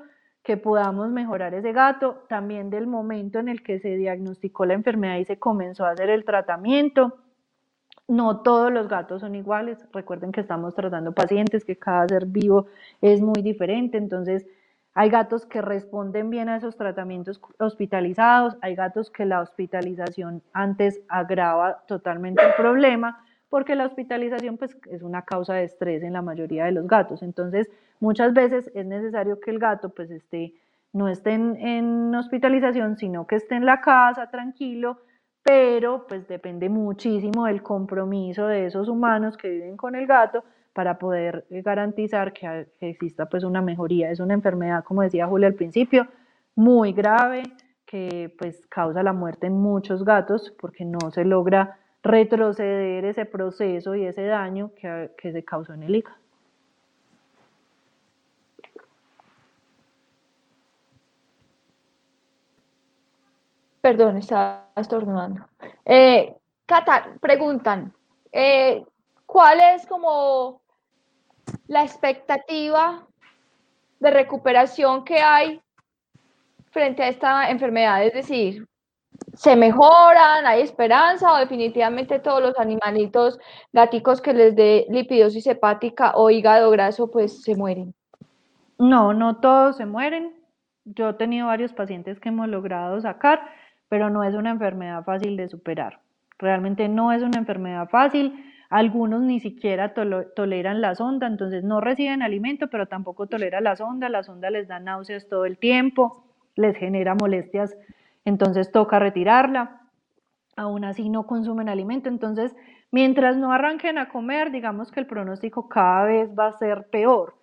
[0.50, 5.18] que podamos mejorar ese gato, también del momento en el que se diagnosticó la enfermedad
[5.20, 7.20] y se comenzó a hacer el tratamiento.
[8.08, 12.66] No todos los gatos son iguales, recuerden que estamos tratando pacientes, que cada ser vivo
[13.00, 14.48] es muy diferente, entonces
[14.96, 21.00] hay gatos que responden bien a esos tratamientos hospitalizados, hay gatos que la hospitalización antes
[21.10, 26.24] agrava totalmente el problema, porque la hospitalización pues, es una causa de estrés en la
[26.24, 27.22] mayoría de los gatos.
[27.22, 27.70] Entonces,
[28.00, 30.54] muchas veces es necesario que el gato pues, esté,
[30.94, 35.00] no esté en, hospitalización, sino que esté en la casa tranquilo,
[35.44, 40.44] pero pues depende muchísimo del compromiso de esos humanos que viven con el gato
[40.74, 44.12] para poder eh, garantizar que, exista pues una mejoría.
[44.12, 46.08] Es una enfermedad, como decía Julia al principio,
[46.56, 47.44] muy grave
[47.86, 53.96] que pues causa la muerte en muchos gatos porque no se logra retroceder ese proceso
[53.96, 56.29] y ese daño que, que se causó en el hígado.
[63.82, 65.46] Perdón, estaba estornudando.
[65.86, 66.36] Eh,
[67.22, 67.94] preguntan,
[68.32, 68.84] eh,
[69.26, 70.62] ¿cuál es como
[71.68, 73.08] la expectativa
[74.00, 75.62] de recuperación que hay
[76.72, 78.04] frente a esta enfermedad?
[78.04, 78.68] Es decir,
[79.34, 80.46] ¿se mejoran?
[80.46, 81.34] ¿Hay esperanza?
[81.34, 83.40] ¿O definitivamente todos los animalitos
[83.72, 87.94] gaticos que les dé lipidosis hepática o hígado graso pues se mueren?
[88.78, 90.34] No, no todos se mueren.
[90.86, 93.42] Yo he tenido varios pacientes que hemos logrado sacar,
[93.90, 96.00] pero no es una enfermedad fácil de superar.
[96.38, 98.46] Realmente no es una enfermedad fácil.
[98.70, 104.10] Algunos ni siquiera toleran la sonda, entonces no reciben alimento, pero tampoco toleran la sonda.
[104.10, 106.24] La sonda les da náuseas todo el tiempo,
[106.56, 107.76] les genera molestias,
[108.26, 109.82] entonces toca retirarla.
[110.56, 112.56] Aún así no consumen alimento, entonces
[112.92, 117.36] mientras no arranquen a comer, digamos que el pronóstico cada vez va a ser peor.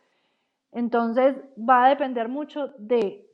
[0.71, 3.26] Entonces va a depender mucho de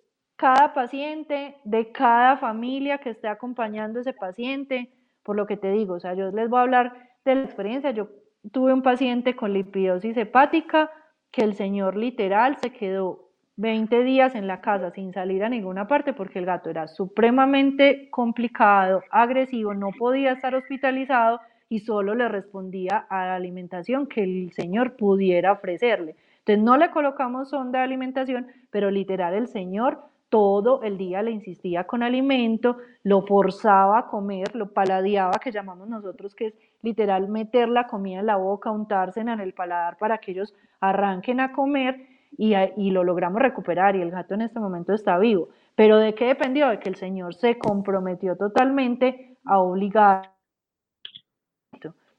[0.43, 4.90] cada paciente, de cada familia que esté acompañando ese paciente,
[5.22, 6.93] por lo que te digo, o sea, yo les voy a hablar
[7.24, 7.93] de la experiencia.
[7.93, 8.09] Yo
[8.51, 10.90] tuve un paciente con lipidosis hepática
[11.30, 15.86] que el señor literal se quedó 20 días en la casa sin salir a ninguna
[15.86, 21.38] parte porque el gato era supremamente complicado, agresivo, no podía estar hospitalizado
[21.68, 26.16] y solo le respondía a la alimentación que el señor pudiera ofrecerle.
[26.38, 31.30] Entonces no le colocamos sonda de alimentación, pero literal el señor todo el día le
[31.30, 37.28] insistía con alimento, lo forzaba a comer, lo paladeaba, que llamamos nosotros, que es literal
[37.28, 41.53] meter la comida en la boca, untarse en el paladar para que ellos arranquen a
[41.53, 42.07] comer
[42.39, 45.51] y, y lo logramos recuperar y el gato en este momento está vivo.
[45.74, 46.70] Pero ¿de qué dependió?
[46.70, 50.32] De que el Señor se comprometió totalmente a obligar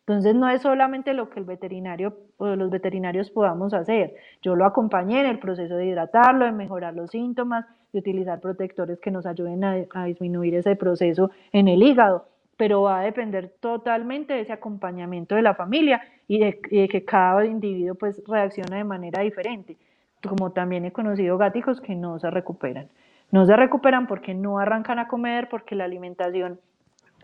[0.06, 4.16] entonces no es solamente lo que el veterinario o los veterinarios podamos hacer.
[4.42, 9.00] Yo lo acompañé en el proceso de hidratarlo, de mejorar los síntomas, de utilizar protectores
[9.00, 12.28] que nos ayuden a, disminuir ese proceso en el hígado,
[12.58, 17.46] pero va a depender totalmente de ese acompañamiento de la familia y de, que cada
[17.46, 19.78] individuo pues reacciona de manera diferente.
[20.22, 22.90] Como también he conocido gáticos que no se recuperan.
[23.32, 26.60] No se recuperan porque no arrancan a comer, porque la alimentación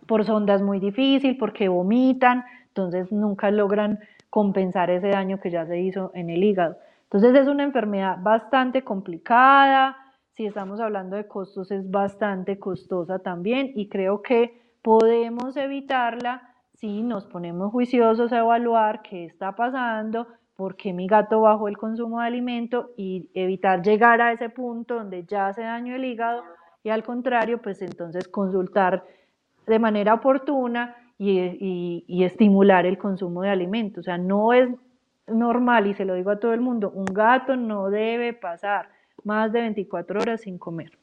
[0.07, 2.45] por sonda es muy difícil, porque vomitan,
[2.85, 3.99] entonces nunca logran
[4.29, 6.77] compensar ese daño que ya se hizo en el hígado.
[7.03, 9.97] Entonces es una enfermedad bastante complicada,
[10.39, 17.03] si estamos hablando de costos es bastante costosa también y creo que podemos evitarla si
[17.03, 22.21] nos ponemos juiciosos a evaluar qué está pasando, por qué mi gato bajó el consumo
[22.21, 26.43] de alimento y evitar llegar a ese punto donde ya hace daño el hígado
[26.83, 29.03] y al contrario, pues entonces consultar
[29.67, 33.99] de manera oportuna y, estimular el consumo de alimentos.
[33.99, 34.69] O sea, no es
[35.27, 38.89] normal, y se lo digo a todo el mundo, un gato no debe pasar
[39.23, 40.97] más de 24 horas sin comer.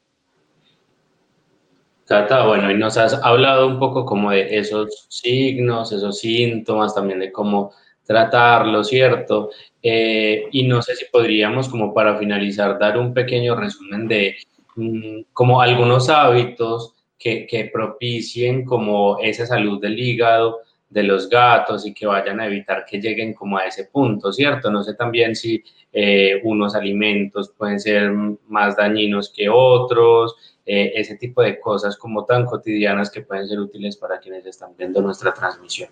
[2.05, 7.19] Cata, bueno, y nos has hablado un poco como de esos signos, esos síntomas, también
[7.19, 7.71] de cómo
[8.05, 9.49] tratarlo, ¿cierto?
[9.83, 14.37] Eh, y no sé si podríamos, como para finalizar, dar un pequeño resumen de
[14.75, 20.59] mm, como algunos hábitos que, propicien como esa salud del hígado
[20.89, 24.71] de los gatos y que vayan a evitar que lleguen como a ese punto, ¿cierto?
[24.71, 25.61] No sé también si
[25.91, 28.11] eh, unos alimentos pueden ser
[28.47, 33.59] más dañinos que otros, eh, ese tipo de cosas como tan cotidianas que pueden ser
[33.59, 35.89] útiles para quienes están viendo nuestra transmisión.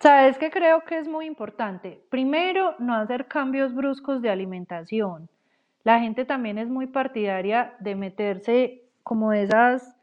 [0.00, 2.00] Sabes que creo que es muy importante.
[2.08, 5.28] Primero, no hacer cambios bruscos de alimentación.
[5.82, 9.97] La gente también es muy partidaria de meterse como esas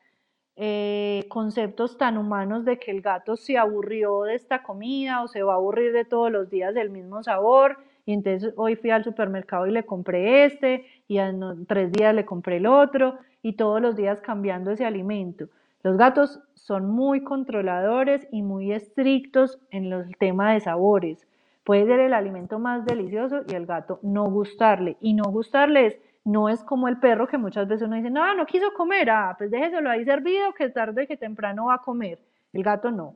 [0.58, 5.44] eh, conceptos tan humanos de que el gato se aburrió de esta comida o se
[5.44, 9.04] va a aburrir de todos los días del mismo sabor y entonces hoy fui al
[9.04, 13.82] supermercado y le compré este y en tres días le compré el otro y todos
[13.82, 15.50] los días cambiando ese alimento.
[15.84, 21.28] Los gatos son muy controladores y muy estrictos en el tema de sabores.
[21.64, 24.98] Puede ser el alimento más delicioso y el gato no gustarle.
[25.00, 28.34] Y no gustarle es no es como el perro que muchas veces uno dice, no,
[28.34, 32.20] no quiso comer, ah, pues déjeselo ahí servido que tarde que temprano va a comer.
[32.52, 33.16] El gato no.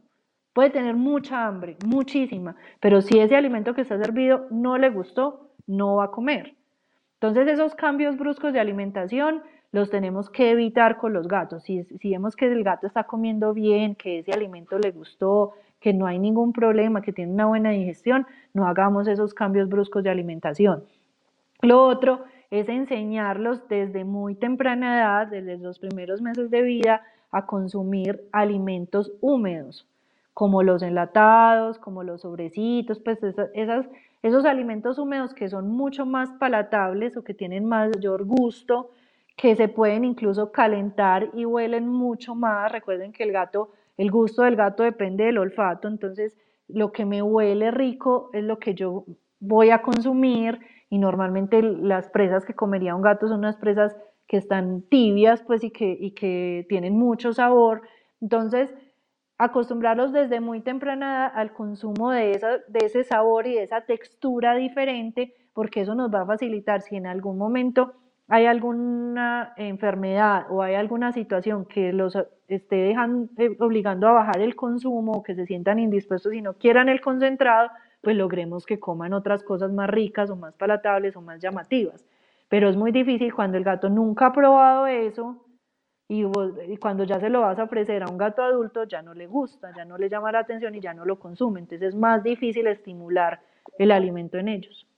[0.53, 5.49] Puede tener mucha hambre, muchísima, pero si ese alimento que está servido no le gustó,
[5.65, 6.55] no va a comer.
[7.15, 9.41] Entonces esos cambios bruscos de alimentación
[9.71, 11.63] los tenemos que evitar con los gatos.
[11.63, 15.93] Si, si vemos que el gato está comiendo bien, que ese alimento le gustó, que
[15.93, 20.09] no hay ningún problema, que tiene una buena digestión, no hagamos esos cambios bruscos de
[20.09, 20.83] alimentación.
[21.61, 27.45] Lo otro es enseñarlos desde muy temprana edad, desde los primeros meses de vida, a
[27.45, 29.87] consumir alimentos húmedos,
[30.33, 33.19] como los enlatados, como los sobrecitos, pues
[33.53, 33.85] esas,
[34.23, 38.89] esos alimentos húmedos que son mucho más palatables o que tienen mayor gusto
[39.39, 42.71] que se pueden incluso calentar y huelen mucho más.
[42.71, 46.35] Recuerden que el gato, el gusto del gato depende del olfato, entonces
[46.67, 49.05] lo que me huele rico es lo que yo
[49.39, 50.59] voy a consumir
[50.89, 53.95] y normalmente las presas que comería un gato son unas presas
[54.27, 57.81] que están tibias pues y que, y que tienen mucho sabor.
[58.21, 58.73] Entonces,
[59.37, 64.55] acostumbrarlos desde muy temprana al consumo de, esa, de ese sabor y de esa textura
[64.55, 67.93] diferente, porque eso nos va a facilitar si en algún momento
[68.27, 72.15] hay alguna enfermedad o hay alguna situación que los
[72.47, 76.53] esté dejando, eh, obligando a bajar el consumo o que se sientan indispuestos y no
[76.53, 77.69] quieran el concentrado,
[78.01, 82.05] pues logremos que coman otras cosas más ricas o más palatables o más llamativas.
[82.47, 85.45] Pero es muy difícil cuando el gato nunca ha probado eso
[86.07, 86.25] y,
[86.79, 89.71] cuando ya se lo vas a ofrecer a un gato adulto ya no le gusta,
[89.75, 91.59] ya no le llama la atención y ya no lo consume.
[91.59, 93.41] Entonces es más difícil estimular
[93.77, 94.88] el alimento en ellos.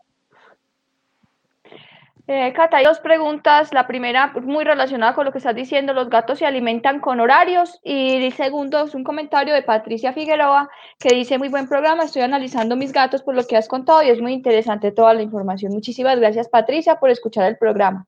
[2.28, 3.74] Eh, Cata, hay dos preguntas.
[3.74, 7.80] La primera, muy relacionada con lo que estás diciendo, los gatos se alimentan con horarios.
[7.84, 10.69] Y el segundo es un comentario de Patricia Figueroa
[10.99, 14.09] que dice, muy buen programa, estoy analizando mis gatos por lo que has contado y
[14.09, 15.74] es muy interesante toda la información.
[15.74, 18.05] Muchísimas gracias, Patricia, por escuchar el programa.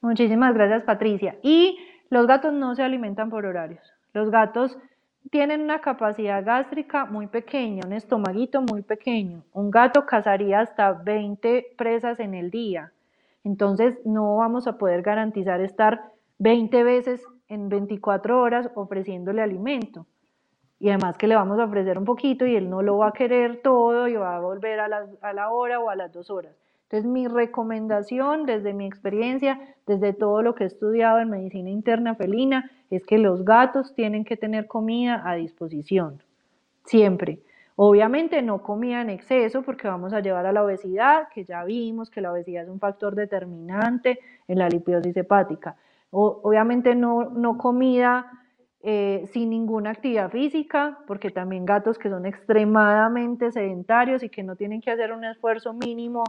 [0.00, 1.36] Muchísimas gracias, Patricia.
[1.42, 1.78] Y
[2.10, 3.92] los gatos no se alimentan por horarios.
[4.12, 4.76] Los gatos
[5.30, 9.42] tienen una capacidad gástrica muy pequeña, un estomaguito muy pequeño.
[9.52, 12.92] Un gato cazaría hasta 20 presas en el día
[13.46, 20.04] entonces no vamos a poder garantizar estar 20 veces en 24 horas ofreciéndole alimento.
[20.80, 23.12] Y además que le vamos a ofrecer un poquito y él no lo va a
[23.12, 26.28] querer todo y va a volver a la, a la hora o a las dos
[26.28, 26.56] horas.
[26.88, 32.16] Entonces mi recomendación desde mi experiencia, desde todo lo que he estudiado en medicina interna
[32.16, 36.20] felina, es que los gatos tienen que tener comida a disposición,
[36.84, 37.38] siempre.
[37.78, 42.10] Obviamente no comía en exceso porque vamos a llevar a la obesidad, que ya vimos
[42.10, 44.18] que la obesidad es un factor determinante
[44.48, 45.76] en la lipiosis hepática.
[46.10, 48.30] obviamente no, no comida
[48.82, 54.56] eh, sin ninguna actividad física, porque también gatos que son extremadamente sedentarios y que no
[54.56, 56.24] tienen que hacer un esfuerzo mínimo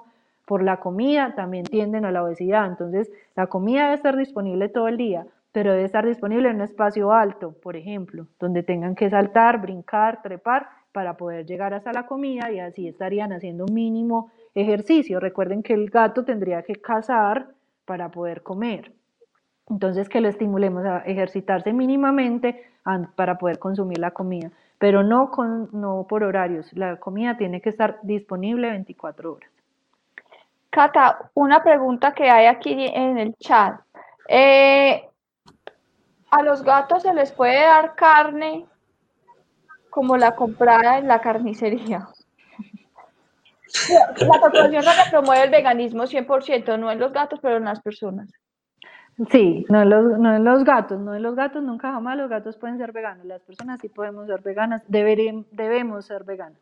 [0.46, 2.66] por la comida, también tienden a la obesidad.
[2.66, 6.62] Entonces, la comida debe estar disponible todo el día, pero debe estar disponible en un
[6.64, 10.68] espacio alto, por ejemplo, donde tengan que saltar, brincar, trepar
[10.98, 15.20] para poder llegar hasta la comida y así estarían haciendo un mínimo ejercicio.
[15.20, 17.50] Recuerden que el gato tendría que cazar
[17.86, 18.94] para poder comer.
[19.70, 22.64] Entonces que lo estimulemos a ejercitarse mínimamente
[23.16, 26.74] para poder consumir la comida, pero no, con, no por horarios.
[26.74, 29.52] La comida tiene que estar disponible 24 horas.
[30.72, 33.80] Cata, una pregunta que hay aquí en el chat.
[34.28, 35.08] Eh,
[36.32, 38.66] ¿A los gatos se les puede dar carne
[39.98, 42.08] como la comprada en la carnicería.
[43.90, 48.32] La Corporación que promueve el veganismo 100%, no en los gatos, pero en las personas.
[49.32, 52.30] Sí, no en, los, no en los gatos, no en los gatos, nunca jamás los
[52.30, 56.62] gatos pueden ser veganos, las personas sí podemos ser veganas, debemos ser veganas.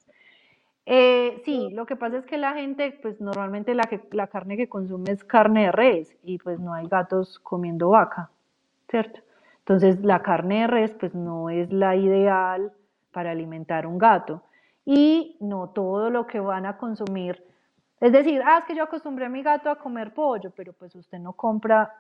[0.86, 4.56] Eh, sí, lo que pasa es que la gente, pues normalmente la, que, la carne
[4.56, 8.30] que consume es carne de res y pues no hay gatos comiendo vaca,
[8.88, 9.20] ¿cierto?
[9.60, 12.72] Entonces la carne de res pues no es la ideal
[13.16, 14.42] para alimentar un gato
[14.84, 17.42] y no todo lo que van a consumir.
[18.02, 20.94] Es decir, ah, es que yo acostumbré a mi gato a comer pollo, pero pues
[20.96, 21.94] usted no compra,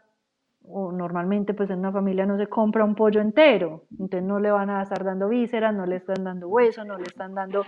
[0.68, 4.52] o normalmente pues en una familia no se compra un pollo entero, entonces no le
[4.52, 7.64] van a estar dando vísceras, no le están dando hueso, no le están dando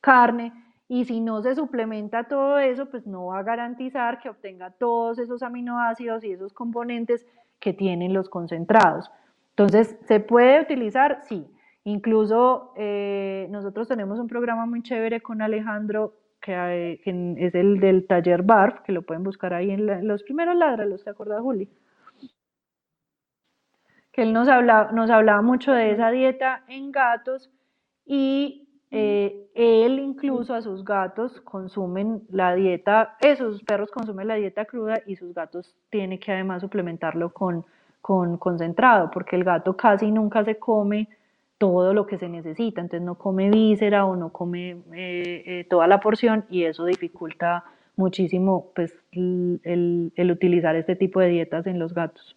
[0.00, 0.52] carne,
[0.86, 5.18] y si no se suplementa todo eso, pues no va a garantizar que obtenga todos
[5.18, 7.26] esos aminoácidos y esos componentes
[7.58, 9.10] que tienen los concentrados.
[9.56, 11.18] Entonces, ¿se puede utilizar?
[11.22, 11.48] Sí.
[11.84, 18.42] Incluso eh, nosotros tenemos un programa muy chévere con Alejandro, que, es el del taller
[18.42, 21.68] BARF, que lo pueden buscar ahí en, los primeros ladralos, ¿te acuerdas, Juli?
[24.12, 27.50] Que él nos hablaba, nos hablaba mucho de esa dieta en gatos
[28.04, 34.66] y eh, él incluso a sus gatos consumen la dieta, esos perros consumen la dieta
[34.66, 37.64] cruda y sus gatos tienen que además suplementarlo con,
[38.00, 41.08] con concentrado, porque el gato casi nunca se come
[41.62, 45.86] todo lo que se necesita, entonces no come víscera o no come eh, eh, toda
[45.86, 47.64] la porción y eso dificulta
[47.94, 52.34] muchísimo pues, el, utilizar este tipo de dietas en los gatos.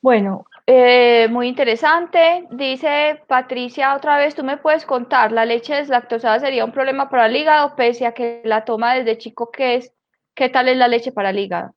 [0.00, 2.46] Bueno, eh, muy interesante.
[2.50, 7.26] Dice Patricia otra vez, tú me puedes contar, ¿la leche deslactosada sería un problema para
[7.26, 9.92] el hígado pese a que la toma desde chico qué es?
[10.34, 11.74] ¿Qué tal es la leche para el hígado?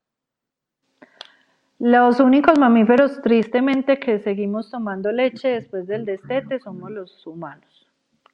[1.79, 7.87] Los únicos mamíferos, tristemente, que seguimos tomando leche después del destete somos los humanos.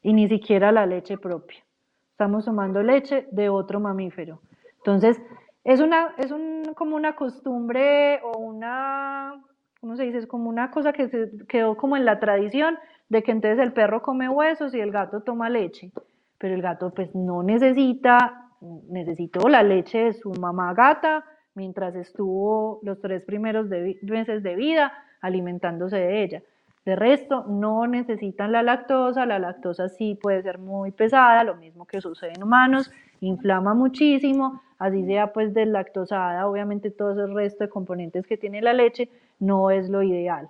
[0.03, 1.63] Y ni siquiera la leche propia.
[2.11, 4.41] Estamos tomando leche de otro mamífero.
[4.77, 5.19] Entonces,
[5.63, 9.43] es una, es un, como una costumbre o una,
[9.79, 10.19] ¿cómo se dice?
[10.19, 12.77] Es como una cosa que se quedó como en la tradición
[13.09, 15.91] de que entonces el perro come huesos y el gato toma leche,
[16.37, 18.51] pero el gato pues no necesita,
[18.89, 23.67] necesitó la leche de su mamá gata mientras estuvo los tres primeros
[24.01, 26.43] meses de vida alimentándose de ella.
[26.85, 31.85] De resto, no necesitan la lactosa, la lactosa sí puede ser muy pesada, lo mismo
[31.85, 37.69] que sucede en humanos, inflama muchísimo, así sea pues lactosada, obviamente todo ese resto de
[37.69, 39.09] componentes que tiene la leche
[39.39, 40.49] no es lo ideal.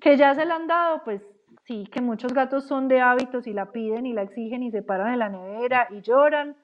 [0.00, 1.20] Que ya se la han dado, pues
[1.64, 4.82] sí, que muchos gatos son de hábitos y la piden y la exigen y se
[4.82, 6.54] paran en la nevera y lloran,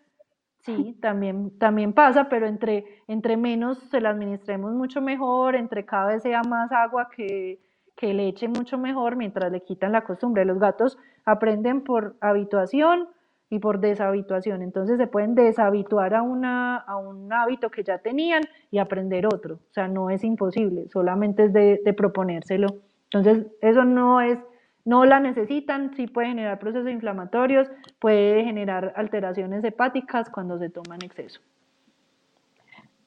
[0.62, 6.06] sí, también, también pasa, pero entre, entre menos se la administremos mucho mejor, entre cada
[6.08, 7.60] vez sea más agua que
[7.96, 10.44] que leche mucho mejor mientras le quitan la costumbre.
[10.44, 13.08] Los gatos aprenden por habituación
[13.48, 18.42] y por deshabituación, entonces se pueden deshabituar a, una, a un hábito que ya tenían
[18.70, 19.56] y aprender otro.
[19.56, 22.68] O sea, no es imposible, solamente es de proponérselo.
[23.10, 24.38] Entonces, eso no es,
[24.84, 27.68] no la necesitan, sí puede generar procesos inflamatorios,
[27.98, 31.40] puede generar alteraciones hepáticas cuando se toma en exceso.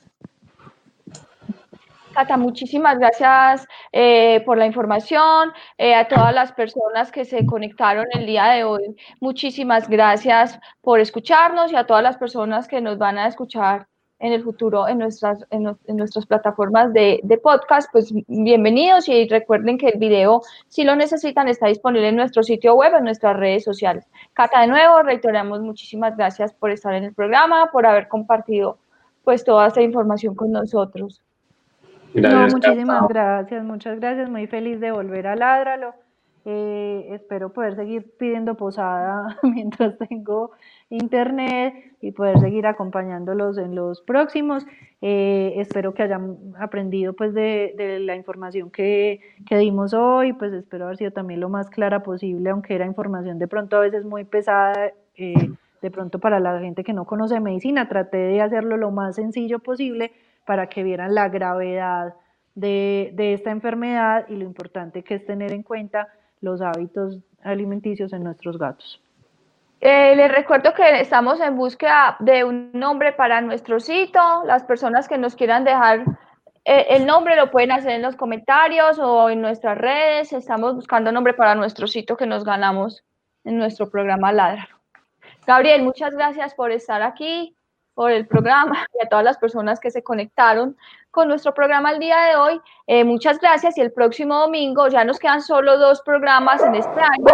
[2.13, 8.25] Cata, muchísimas gracias eh, por la información, a todas las personas que se conectaron el
[8.25, 8.95] día de hoy.
[9.21, 13.87] Muchísimas gracias por escucharnos y a todas las personas que nos van a escuchar
[14.19, 19.77] en el futuro en nuestras, en, nuestras plataformas de, de, podcast, pues bienvenidos y recuerden
[19.77, 23.63] que el video, si lo necesitan, está disponible en nuestro sitio web, en nuestras redes
[23.63, 24.05] sociales.
[24.33, 28.77] Cata, de nuevo, reiteramos muchísimas gracias por estar en el programa, por haber compartido
[29.23, 31.21] pues toda esta información con nosotros.
[32.13, 35.93] No, muchísimas gracias, muchas gracias, muy feliz de volver a Ládralo.
[36.45, 40.51] Eh, espero poder seguir pidiendo posada mientras tengo
[40.89, 44.65] internet y poder seguir acompañándolos en los próximos.
[45.01, 50.85] Eh, espero que hayan aprendido pues de, la información que, que, dimos hoy, pues espero
[50.85, 54.23] haber sido también lo más clara posible, aunque era información de pronto a veces muy
[54.23, 58.91] pesada, eh, de pronto para la gente que no conoce medicina, traté de hacerlo lo
[58.91, 60.11] más sencillo posible
[60.49, 62.15] para que vieran la gravedad
[62.55, 66.07] de, esta enfermedad y lo importante que es tener en cuenta
[66.41, 68.99] los hábitos alimenticios en nuestros gatos.
[69.79, 74.43] Eh, les recuerdo que estamos en búsqueda de un nombre para nuestro sitio.
[74.43, 76.03] Las personas que nos quieran dejar
[76.65, 80.33] eh, el nombre lo pueden hacer en los comentarios o en nuestras redes.
[80.33, 83.03] Estamos buscando nombre para nuestro sitio que nos ganamos
[83.43, 84.67] en nuestro programa Ladra.
[85.45, 87.55] Gabriel, muchas gracias por estar aquí,
[87.99, 90.77] por el programa y a todas las personas que se conectaron
[91.11, 92.61] con nuestro programa el día de hoy.
[92.87, 96.97] Eh, muchas gracias y el próximo domingo, ya nos quedan solo dos programas en este
[96.97, 97.33] año.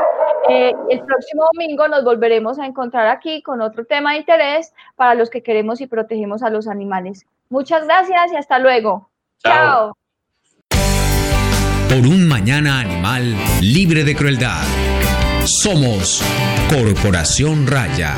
[0.50, 5.14] Eh, el próximo domingo nos volveremos a encontrar aquí con otro tema de interés para
[5.14, 7.28] los que queremos y protegemos a los animales.
[7.50, 9.08] Muchas gracias y hasta luego.
[9.44, 9.96] Chao.
[11.90, 14.64] Por un mañana animal libre de crueldad.
[15.46, 16.24] Somos
[16.72, 18.16] Corporación Raya.